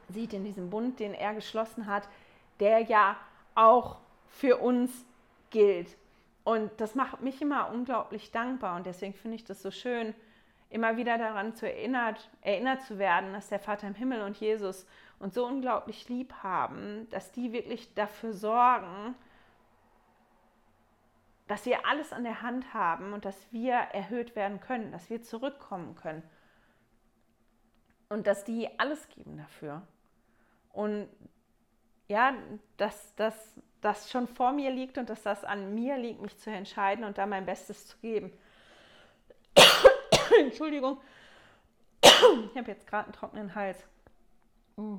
[0.07, 2.07] sieht, in diesem Bund, den er geschlossen hat,
[2.61, 3.17] der ja
[3.55, 3.97] auch
[4.29, 5.05] für uns
[5.49, 5.97] gilt.
[6.45, 10.15] Und das macht mich immer unglaublich dankbar und deswegen finde ich das so schön,
[10.71, 14.85] immer wieder daran zu erinnert, erinnert zu werden, dass der Vater im Himmel und Jesus
[15.19, 19.15] uns so unglaublich lieb haben, dass die wirklich dafür sorgen,
[21.47, 25.21] dass wir alles an der Hand haben und dass wir erhöht werden können, dass wir
[25.21, 26.23] zurückkommen können.
[28.09, 29.81] Und dass die alles geben dafür.
[30.71, 31.09] Und
[32.07, 32.33] ja,
[32.77, 36.51] dass das das schon vor mir liegt und dass das an mir liegt, mich zu
[36.51, 38.31] entscheiden und da mein Bestes zu geben.
[40.45, 40.99] Entschuldigung,
[42.03, 43.83] ich habe jetzt gerade einen trockenen Hals.
[44.75, 44.97] Mm.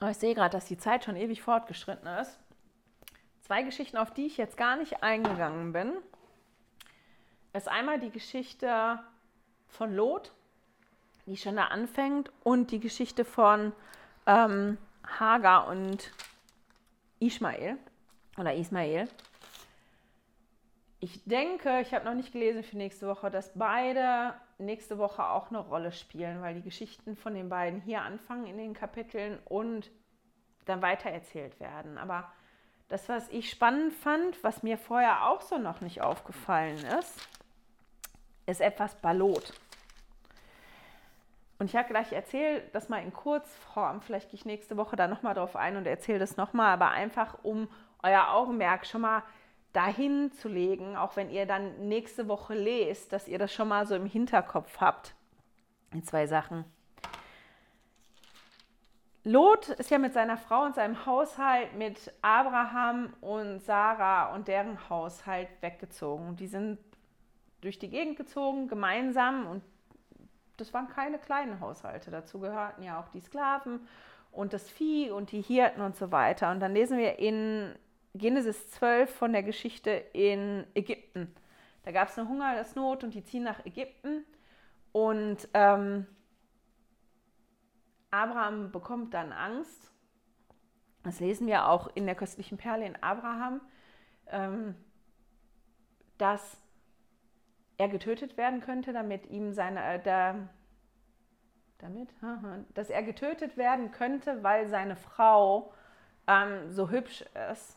[0.00, 2.38] Aber ich sehe gerade, dass die Zeit schon ewig fortgeschritten ist.
[3.42, 5.92] Zwei Geschichten, auf die ich jetzt gar nicht eingegangen bin,
[7.52, 9.00] ist einmal die Geschichte
[9.68, 10.32] von Lot,
[11.26, 13.72] die schon da anfängt, und die Geschichte von
[14.26, 14.78] ähm,
[15.18, 16.10] Hagar und
[17.20, 17.78] Ismael
[18.38, 19.08] oder Ismael.
[21.04, 25.50] Ich denke, ich habe noch nicht gelesen für nächste Woche, dass beide nächste Woche auch
[25.50, 29.90] eine Rolle spielen, weil die Geschichten von den beiden hier anfangen in den Kapiteln und
[30.64, 31.98] dann weitererzählt werden.
[31.98, 32.32] Aber
[32.88, 37.28] das, was ich spannend fand, was mir vorher auch so noch nicht aufgefallen ist,
[38.46, 39.52] ist etwas Ballot.
[41.58, 44.00] Und ich habe gleich erzählt, das mal in Kurzform.
[44.00, 47.36] Vielleicht gehe ich nächste Woche da nochmal drauf ein und erzähle das nochmal, aber einfach
[47.42, 47.68] um
[48.02, 49.22] euer Augenmerk schon mal
[49.74, 53.86] dahin zu legen, auch wenn ihr dann nächste Woche lest, dass ihr das schon mal
[53.86, 55.14] so im Hinterkopf habt.
[55.92, 56.64] In zwei Sachen.
[59.24, 64.88] Lot ist ja mit seiner Frau und seinem Haushalt mit Abraham und Sarah und deren
[64.90, 66.36] Haushalt weggezogen.
[66.36, 66.78] Die sind
[67.62, 69.62] durch die Gegend gezogen, gemeinsam und
[70.56, 72.10] das waren keine kleinen Haushalte.
[72.10, 73.88] Dazu gehörten ja auch die Sklaven
[74.30, 76.50] und das Vieh und die Hirten und so weiter.
[76.50, 77.74] Und dann lesen wir in
[78.14, 81.34] Genesis 12 von der Geschichte in Ägypten.
[81.82, 84.24] Da gab es eine Hungersnot und die ziehen nach Ägypten.
[84.92, 86.06] Und ähm,
[88.10, 89.90] Abraham bekommt dann Angst.
[91.02, 93.60] Das lesen wir auch in der köstlichen Perle in Abraham,
[94.28, 94.76] ähm,
[96.16, 96.62] dass
[97.76, 100.48] er getötet werden könnte, damit ihm seine, äh, da,
[101.78, 102.08] damit,
[102.72, 105.74] dass er getötet werden könnte, weil seine Frau
[106.28, 107.76] ähm, so hübsch ist.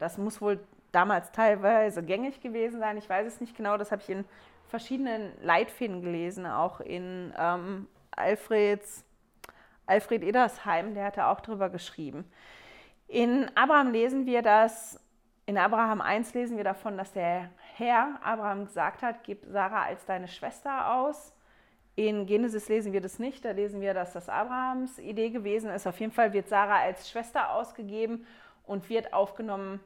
[0.00, 0.58] Das muss wohl
[0.90, 2.96] damals teilweise gängig gewesen sein.
[2.96, 3.76] Ich weiß es nicht genau.
[3.76, 4.24] Das habe ich in
[4.68, 9.04] verschiedenen Leitfäden gelesen, auch in ähm, Alfreds,
[9.86, 12.24] Alfred Edersheim, der hatte auch darüber geschrieben.
[13.08, 15.00] In Abraham lesen wir das,
[15.46, 20.04] in Abraham 1 lesen wir davon, dass der Herr Abraham gesagt hat, gib Sarah als
[20.04, 21.34] deine Schwester aus.
[21.96, 25.88] In Genesis lesen wir das nicht, da lesen wir, dass das Abrahams Idee gewesen ist.
[25.88, 28.26] Auf jeden Fall wird Sarah als Schwester ausgegeben
[28.64, 29.80] und wird aufgenommen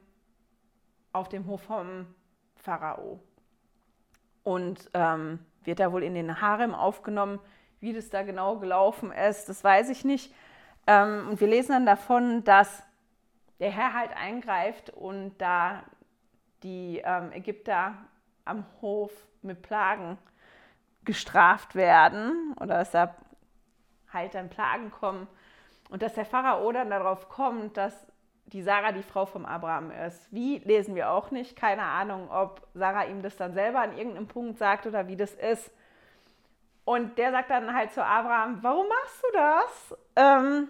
[1.15, 2.07] auf dem Hof vom
[2.55, 3.19] Pharao.
[4.43, 7.39] Und ähm, wird da wohl in den Harem aufgenommen.
[7.79, 10.33] Wie das da genau gelaufen ist, das weiß ich nicht.
[10.87, 12.83] Ähm, und wir lesen dann davon, dass
[13.59, 15.83] der Herr halt eingreift und da
[16.63, 17.95] die ähm, Ägypter
[18.43, 19.11] am Hof
[19.41, 20.17] mit Plagen
[21.05, 23.15] gestraft werden oder dass da
[24.11, 25.27] halt dann Plagen kommen
[25.89, 28.07] und dass der Pharao dann darauf kommt, dass
[28.47, 30.31] die Sarah die Frau vom Abraham ist.
[30.31, 31.55] Wie lesen wir auch nicht.
[31.55, 35.33] Keine Ahnung, ob Sarah ihm das dann selber an irgendeinem Punkt sagt oder wie das
[35.33, 35.71] ist.
[36.83, 39.97] Und der sagt dann halt zu Abraham, warum machst du das?
[40.15, 40.69] Ähm,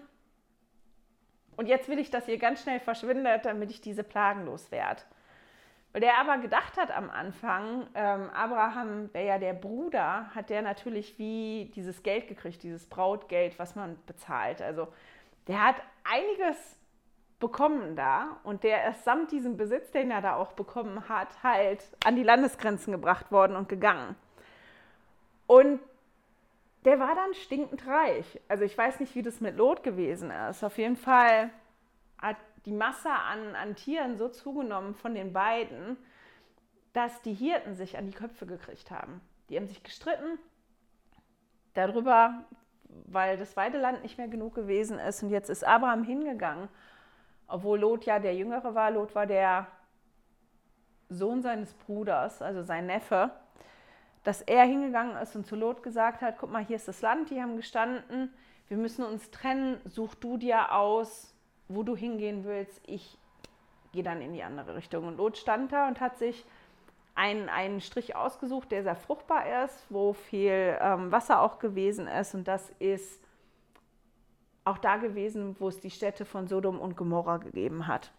[1.56, 5.02] und jetzt will ich, dass ihr ganz schnell verschwindet, damit ich diese Plagen loswerde.
[5.92, 10.62] Weil der aber gedacht hat am Anfang, ähm, Abraham wäre ja der Bruder, hat der
[10.62, 14.60] natürlich wie dieses Geld gekriegt, dieses Brautgeld, was man bezahlt.
[14.60, 14.88] Also
[15.48, 16.75] der hat einiges
[17.38, 21.84] bekommen da und der ist samt diesem Besitz, den er da auch bekommen hat, halt
[22.04, 24.16] an die Landesgrenzen gebracht worden und gegangen.
[25.46, 25.80] Und
[26.84, 28.40] der war dann stinkend reich.
[28.48, 30.62] Also ich weiß nicht, wie das mit Lot gewesen ist.
[30.64, 31.50] Auf jeden Fall
[32.18, 35.96] hat die Masse an, an Tieren so zugenommen von den beiden,
[36.92, 39.20] dass die Hirten sich an die Köpfe gekriegt haben.
[39.48, 40.38] Die haben sich gestritten
[41.74, 42.44] darüber,
[43.04, 45.22] weil das Weideland nicht mehr genug gewesen ist.
[45.22, 46.68] Und jetzt ist Abraham hingegangen,
[47.48, 48.90] obwohl Lot ja der Jüngere war.
[48.90, 49.66] Lot war der
[51.08, 53.30] Sohn seines Bruders, also sein Neffe,
[54.24, 57.30] dass er hingegangen ist und zu Lot gesagt hat, guck mal, hier ist das Land,
[57.30, 58.32] die haben gestanden,
[58.68, 61.32] wir müssen uns trennen, such du dir aus,
[61.68, 63.16] wo du hingehen willst, ich
[63.92, 65.06] gehe dann in die andere Richtung.
[65.06, 66.44] Und Lot stand da und hat sich
[67.14, 72.34] einen, einen Strich ausgesucht, der sehr fruchtbar ist, wo viel ähm, Wasser auch gewesen ist.
[72.34, 73.25] Und das ist
[74.66, 78.10] auch da gewesen, wo es die Städte von Sodom und Gomorra gegeben hat.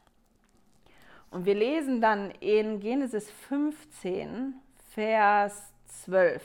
[1.30, 4.54] Und wir lesen dann in Genesis 15,
[4.94, 6.42] Vers 12.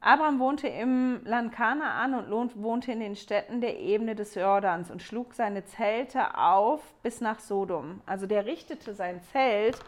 [0.00, 5.02] Abraham wohnte im Land Kanaan und wohnte in den Städten der Ebene des Jordans und
[5.02, 8.02] schlug seine Zelte auf bis nach Sodom.
[8.06, 9.78] Also der richtete sein Zelt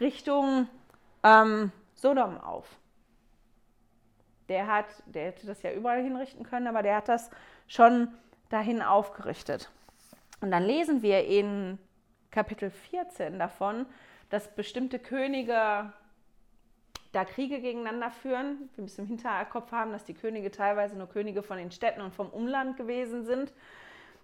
[0.00, 0.68] Richtung
[1.22, 2.66] ähm, Sodom auf.
[4.48, 7.30] Der hat, der hätte das ja überall hinrichten können, aber der hat das
[7.66, 8.08] schon
[8.52, 9.70] dahin aufgerichtet.
[10.40, 11.78] Und dann lesen wir in
[12.30, 13.86] Kapitel 14 davon,
[14.30, 15.92] dass bestimmte Könige
[17.12, 18.70] da Kriege gegeneinander führen.
[18.74, 22.14] Wir müssen im Hinterkopf haben, dass die Könige teilweise nur Könige von den Städten und
[22.14, 23.52] vom Umland gewesen sind.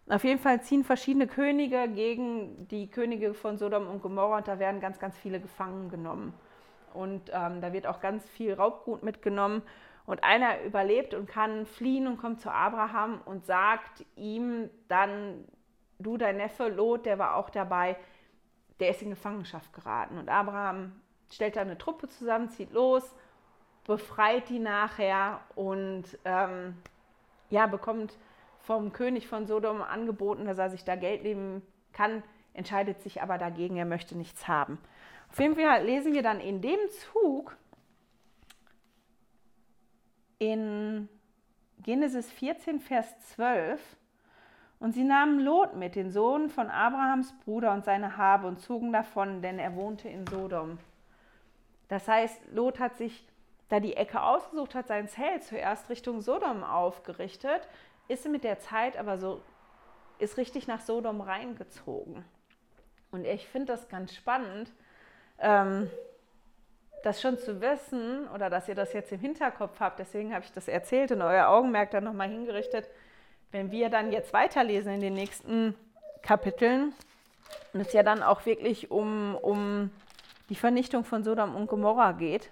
[0.08, 4.58] Auf jeden Fall ziehen verschiedene Könige gegen die Könige von Sodom und Gomorra und da
[4.58, 6.32] werden ganz, ganz viele gefangen genommen.
[6.94, 9.62] Und ähm, da wird auch ganz viel Raubgut mitgenommen.
[10.08, 15.44] Und einer überlebt und kann fliehen und kommt zu Abraham und sagt ihm dann,
[15.98, 17.94] du, dein Neffe Lot, der war auch dabei,
[18.80, 20.16] der ist in Gefangenschaft geraten.
[20.16, 20.98] Und Abraham
[21.30, 23.14] stellt da eine Truppe zusammen, zieht los,
[23.86, 26.78] befreit die nachher und ähm,
[27.50, 28.16] ja, bekommt
[28.60, 31.60] vom König von Sodom angeboten, dass er sich da Geld nehmen
[31.92, 32.22] kann,
[32.54, 34.78] entscheidet sich aber dagegen, er möchte nichts haben.
[35.30, 36.80] Auf jeden Fall lesen wir dann in dem
[37.12, 37.58] Zug
[40.38, 41.08] in
[41.82, 43.80] Genesis 14, Vers 12,
[44.80, 48.92] und sie nahmen Lot mit, den Sohn von Abrahams Bruder und seine Habe, und zogen
[48.92, 50.78] davon, denn er wohnte in Sodom.
[51.88, 53.26] Das heißt, Lot hat sich
[53.68, 57.68] da die Ecke ausgesucht, hat sein Zelt zuerst Richtung Sodom aufgerichtet,
[58.08, 59.42] ist mit der Zeit aber so,
[60.18, 62.24] ist richtig nach Sodom reingezogen.
[63.10, 64.72] Und ich finde das ganz spannend,
[65.38, 65.90] ähm,
[67.02, 69.98] das schon zu wissen oder dass ihr das jetzt im Hinterkopf habt.
[69.98, 72.88] Deswegen habe ich das erzählt und euer Augenmerk dann nochmal hingerichtet.
[73.50, 75.74] Wenn wir dann jetzt weiterlesen in den nächsten
[76.22, 76.92] Kapiteln
[77.72, 79.90] und es ja dann auch wirklich um, um
[80.48, 82.50] die Vernichtung von Sodom und Gomorra geht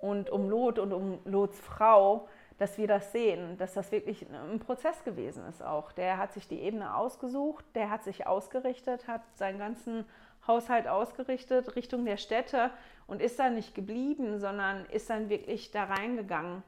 [0.00, 4.60] und um Lot und um Lots Frau, dass wir das sehen, dass das wirklich ein
[4.60, 5.92] Prozess gewesen ist auch.
[5.92, 10.04] Der hat sich die Ebene ausgesucht, der hat sich ausgerichtet, hat seinen ganzen
[10.46, 12.70] Haushalt ausgerichtet Richtung der Städte
[13.06, 16.62] und ist dann nicht geblieben, sondern ist dann wirklich da reingegangen.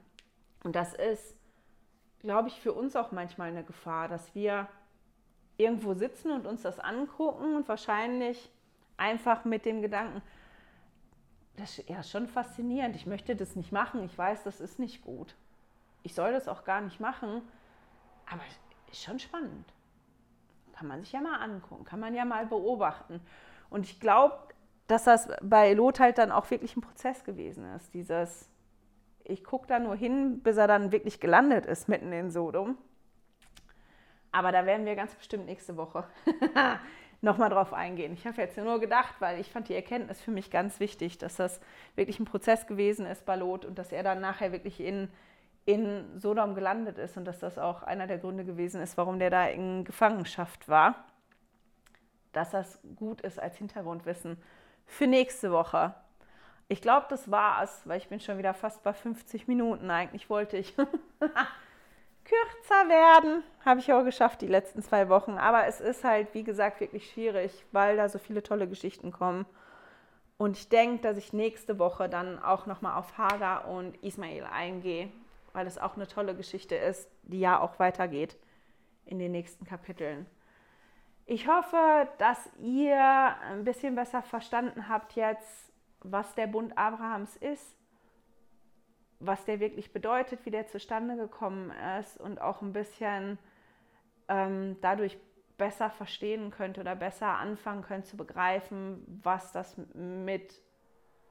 [0.65, 1.37] Und das ist,
[2.21, 4.69] glaube ich, für uns auch manchmal eine Gefahr, dass wir
[5.59, 8.51] irgendwo sitzen und uns das angucken und wahrscheinlich
[8.97, 10.23] einfach mit dem Gedanken,
[11.57, 15.03] das ist ja schon faszinierend, ich möchte das nicht machen, ich weiß, das ist nicht
[15.03, 15.35] gut.
[16.03, 17.43] Ich soll das auch gar nicht machen,
[18.31, 18.43] aber
[18.91, 19.67] ist schon spannend.
[20.73, 23.21] Kann man sich ja mal angucken, kann man ja mal beobachten.
[23.71, 24.37] Und ich glaube,
[24.87, 27.93] dass das bei Lot halt dann auch wirklich ein Prozess gewesen ist.
[27.95, 28.49] Dieses,
[29.25, 32.79] ich gucke da nur hin, bis er dann wirklich gelandet ist mitten in Sodom.
[34.33, 36.05] Aber da werden wir ganz bestimmt nächste Woche
[37.21, 38.13] nochmal drauf eingehen.
[38.13, 41.37] Ich habe jetzt nur gedacht, weil ich fand die Erkenntnis für mich ganz wichtig, dass
[41.37, 41.61] das
[41.95, 45.09] wirklich ein Prozess gewesen ist bei Lot und dass er dann nachher wirklich in,
[45.65, 49.31] in Sodom gelandet ist und dass das auch einer der Gründe gewesen ist, warum der
[49.31, 51.07] da in Gefangenschaft war.
[52.37, 54.37] Dass das gut ist als Hintergrundwissen
[54.85, 55.95] für nächste Woche.
[56.69, 59.91] Ich glaube, das war es, weil ich bin schon wieder fast bei 50 Minuten.
[59.91, 60.77] Eigentlich wollte ich
[62.25, 63.43] kürzer werden.
[63.65, 65.39] Habe ich auch geschafft die letzten zwei Wochen.
[65.39, 69.47] Aber es ist halt, wie gesagt, wirklich schwierig, weil da so viele tolle Geschichten kommen.
[70.37, 75.09] Und ich denke, dass ich nächste Woche dann auch nochmal auf Hagar und Ismael eingehe,
[75.55, 78.37] weil es auch eine tolle Geschichte ist, die ja auch weitergeht
[79.07, 80.27] in den nächsten Kapiteln.
[81.27, 83.03] Ich hoffe, dass ihr
[83.51, 87.77] ein bisschen besser verstanden habt jetzt, was der Bund Abrahams ist
[89.19, 93.39] was der wirklich bedeutet, wie der zustande gekommen ist und auch ein bisschen
[94.29, 95.17] ähm, dadurch
[95.57, 100.61] besser verstehen könnt oder besser anfangen könnt zu begreifen, was das mit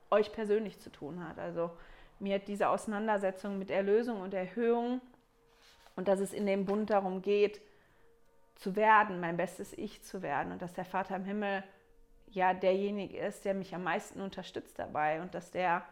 [0.10, 1.38] euch persönlich zu tun hat.
[1.38, 1.72] Also
[2.20, 5.02] mir diese Auseinandersetzung mit Erlösung und Erhöhung
[5.96, 7.62] und dass es in dem Bund darum geht,
[8.56, 11.64] zu werden, mein bestes Ich zu werden und dass der Vater im Himmel
[12.28, 15.84] ja derjenige ist, der mich am meisten unterstützt dabei und dass der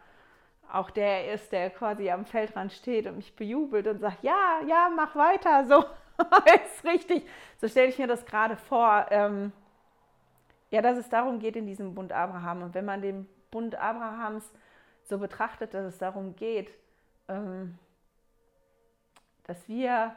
[0.72, 4.90] auch der ist, der quasi am Feldrand steht und mich bejubelt und sagt, ja, ja,
[4.94, 5.84] mach weiter, so
[6.64, 7.28] ist richtig.
[7.60, 9.06] So stelle ich mir das gerade vor.
[9.10, 9.52] Ähm,
[10.70, 12.62] ja, dass es darum geht in diesem Bund Abraham.
[12.62, 14.50] Und wenn man den Bund Abrahams
[15.04, 16.70] so betrachtet, dass es darum geht,
[17.28, 17.78] ähm,
[19.44, 20.16] dass wir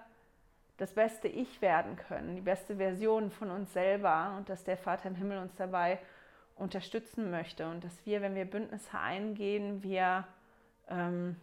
[0.77, 5.09] das beste Ich werden können, die beste Version von uns selber und dass der Vater
[5.09, 5.99] im Himmel uns dabei
[6.55, 10.27] unterstützen möchte und dass wir, wenn wir Bündnisse eingehen, wir
[10.89, 11.35] ähm,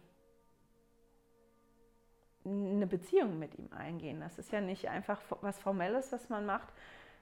[2.45, 4.19] eine Beziehung mit ihm eingehen.
[4.19, 6.67] Das ist ja nicht einfach was Formelles, was man macht,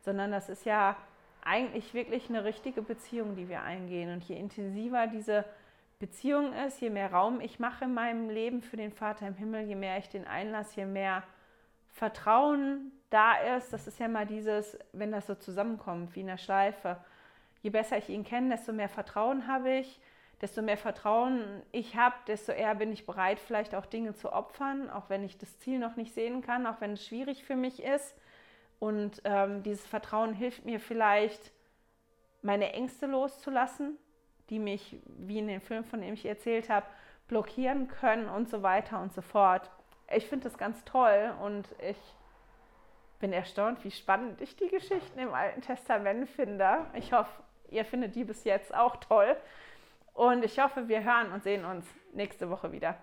[0.01, 0.97] sondern das ist ja
[1.43, 4.11] eigentlich wirklich eine richtige Beziehung, die wir eingehen.
[4.11, 5.45] Und je intensiver diese
[5.99, 9.64] Beziehung ist, je mehr Raum ich mache in meinem Leben für den Vater im Himmel,
[9.64, 11.24] je mehr ich den einlasse, je mehr
[11.93, 16.39] Vertrauen da ist, das ist ja mal dieses, wenn das so zusammenkommt, wie in der
[16.39, 16.97] Schleife.
[17.61, 20.01] Je besser ich ihn kenne, desto mehr Vertrauen habe ich,
[20.41, 24.89] desto mehr Vertrauen ich habe, desto eher bin ich bereit, vielleicht auch Dinge zu opfern,
[24.89, 27.83] auch wenn ich das Ziel noch nicht sehen kann, auch wenn es schwierig für mich
[27.83, 28.15] ist.
[28.79, 31.53] Und ähm, dieses Vertrauen hilft mir vielleicht,
[32.41, 33.97] meine Ängste loszulassen,
[34.49, 36.87] die mich, wie in dem Film, von dem ich erzählt habe,
[37.27, 39.71] blockieren können und so weiter und so fort.
[40.16, 41.97] Ich finde das ganz toll und ich
[43.20, 46.86] bin erstaunt, wie spannend ich die Geschichten im Alten Testament finde.
[46.93, 47.32] Ich hoffe,
[47.70, 49.36] ihr findet die bis jetzt auch toll.
[50.14, 52.95] Und ich hoffe, wir hören und sehen uns nächste Woche wieder.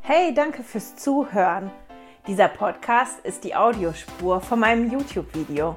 [0.00, 1.70] Hey, danke fürs Zuhören.
[2.26, 5.76] Dieser Podcast ist die Audiospur von meinem YouTube-Video.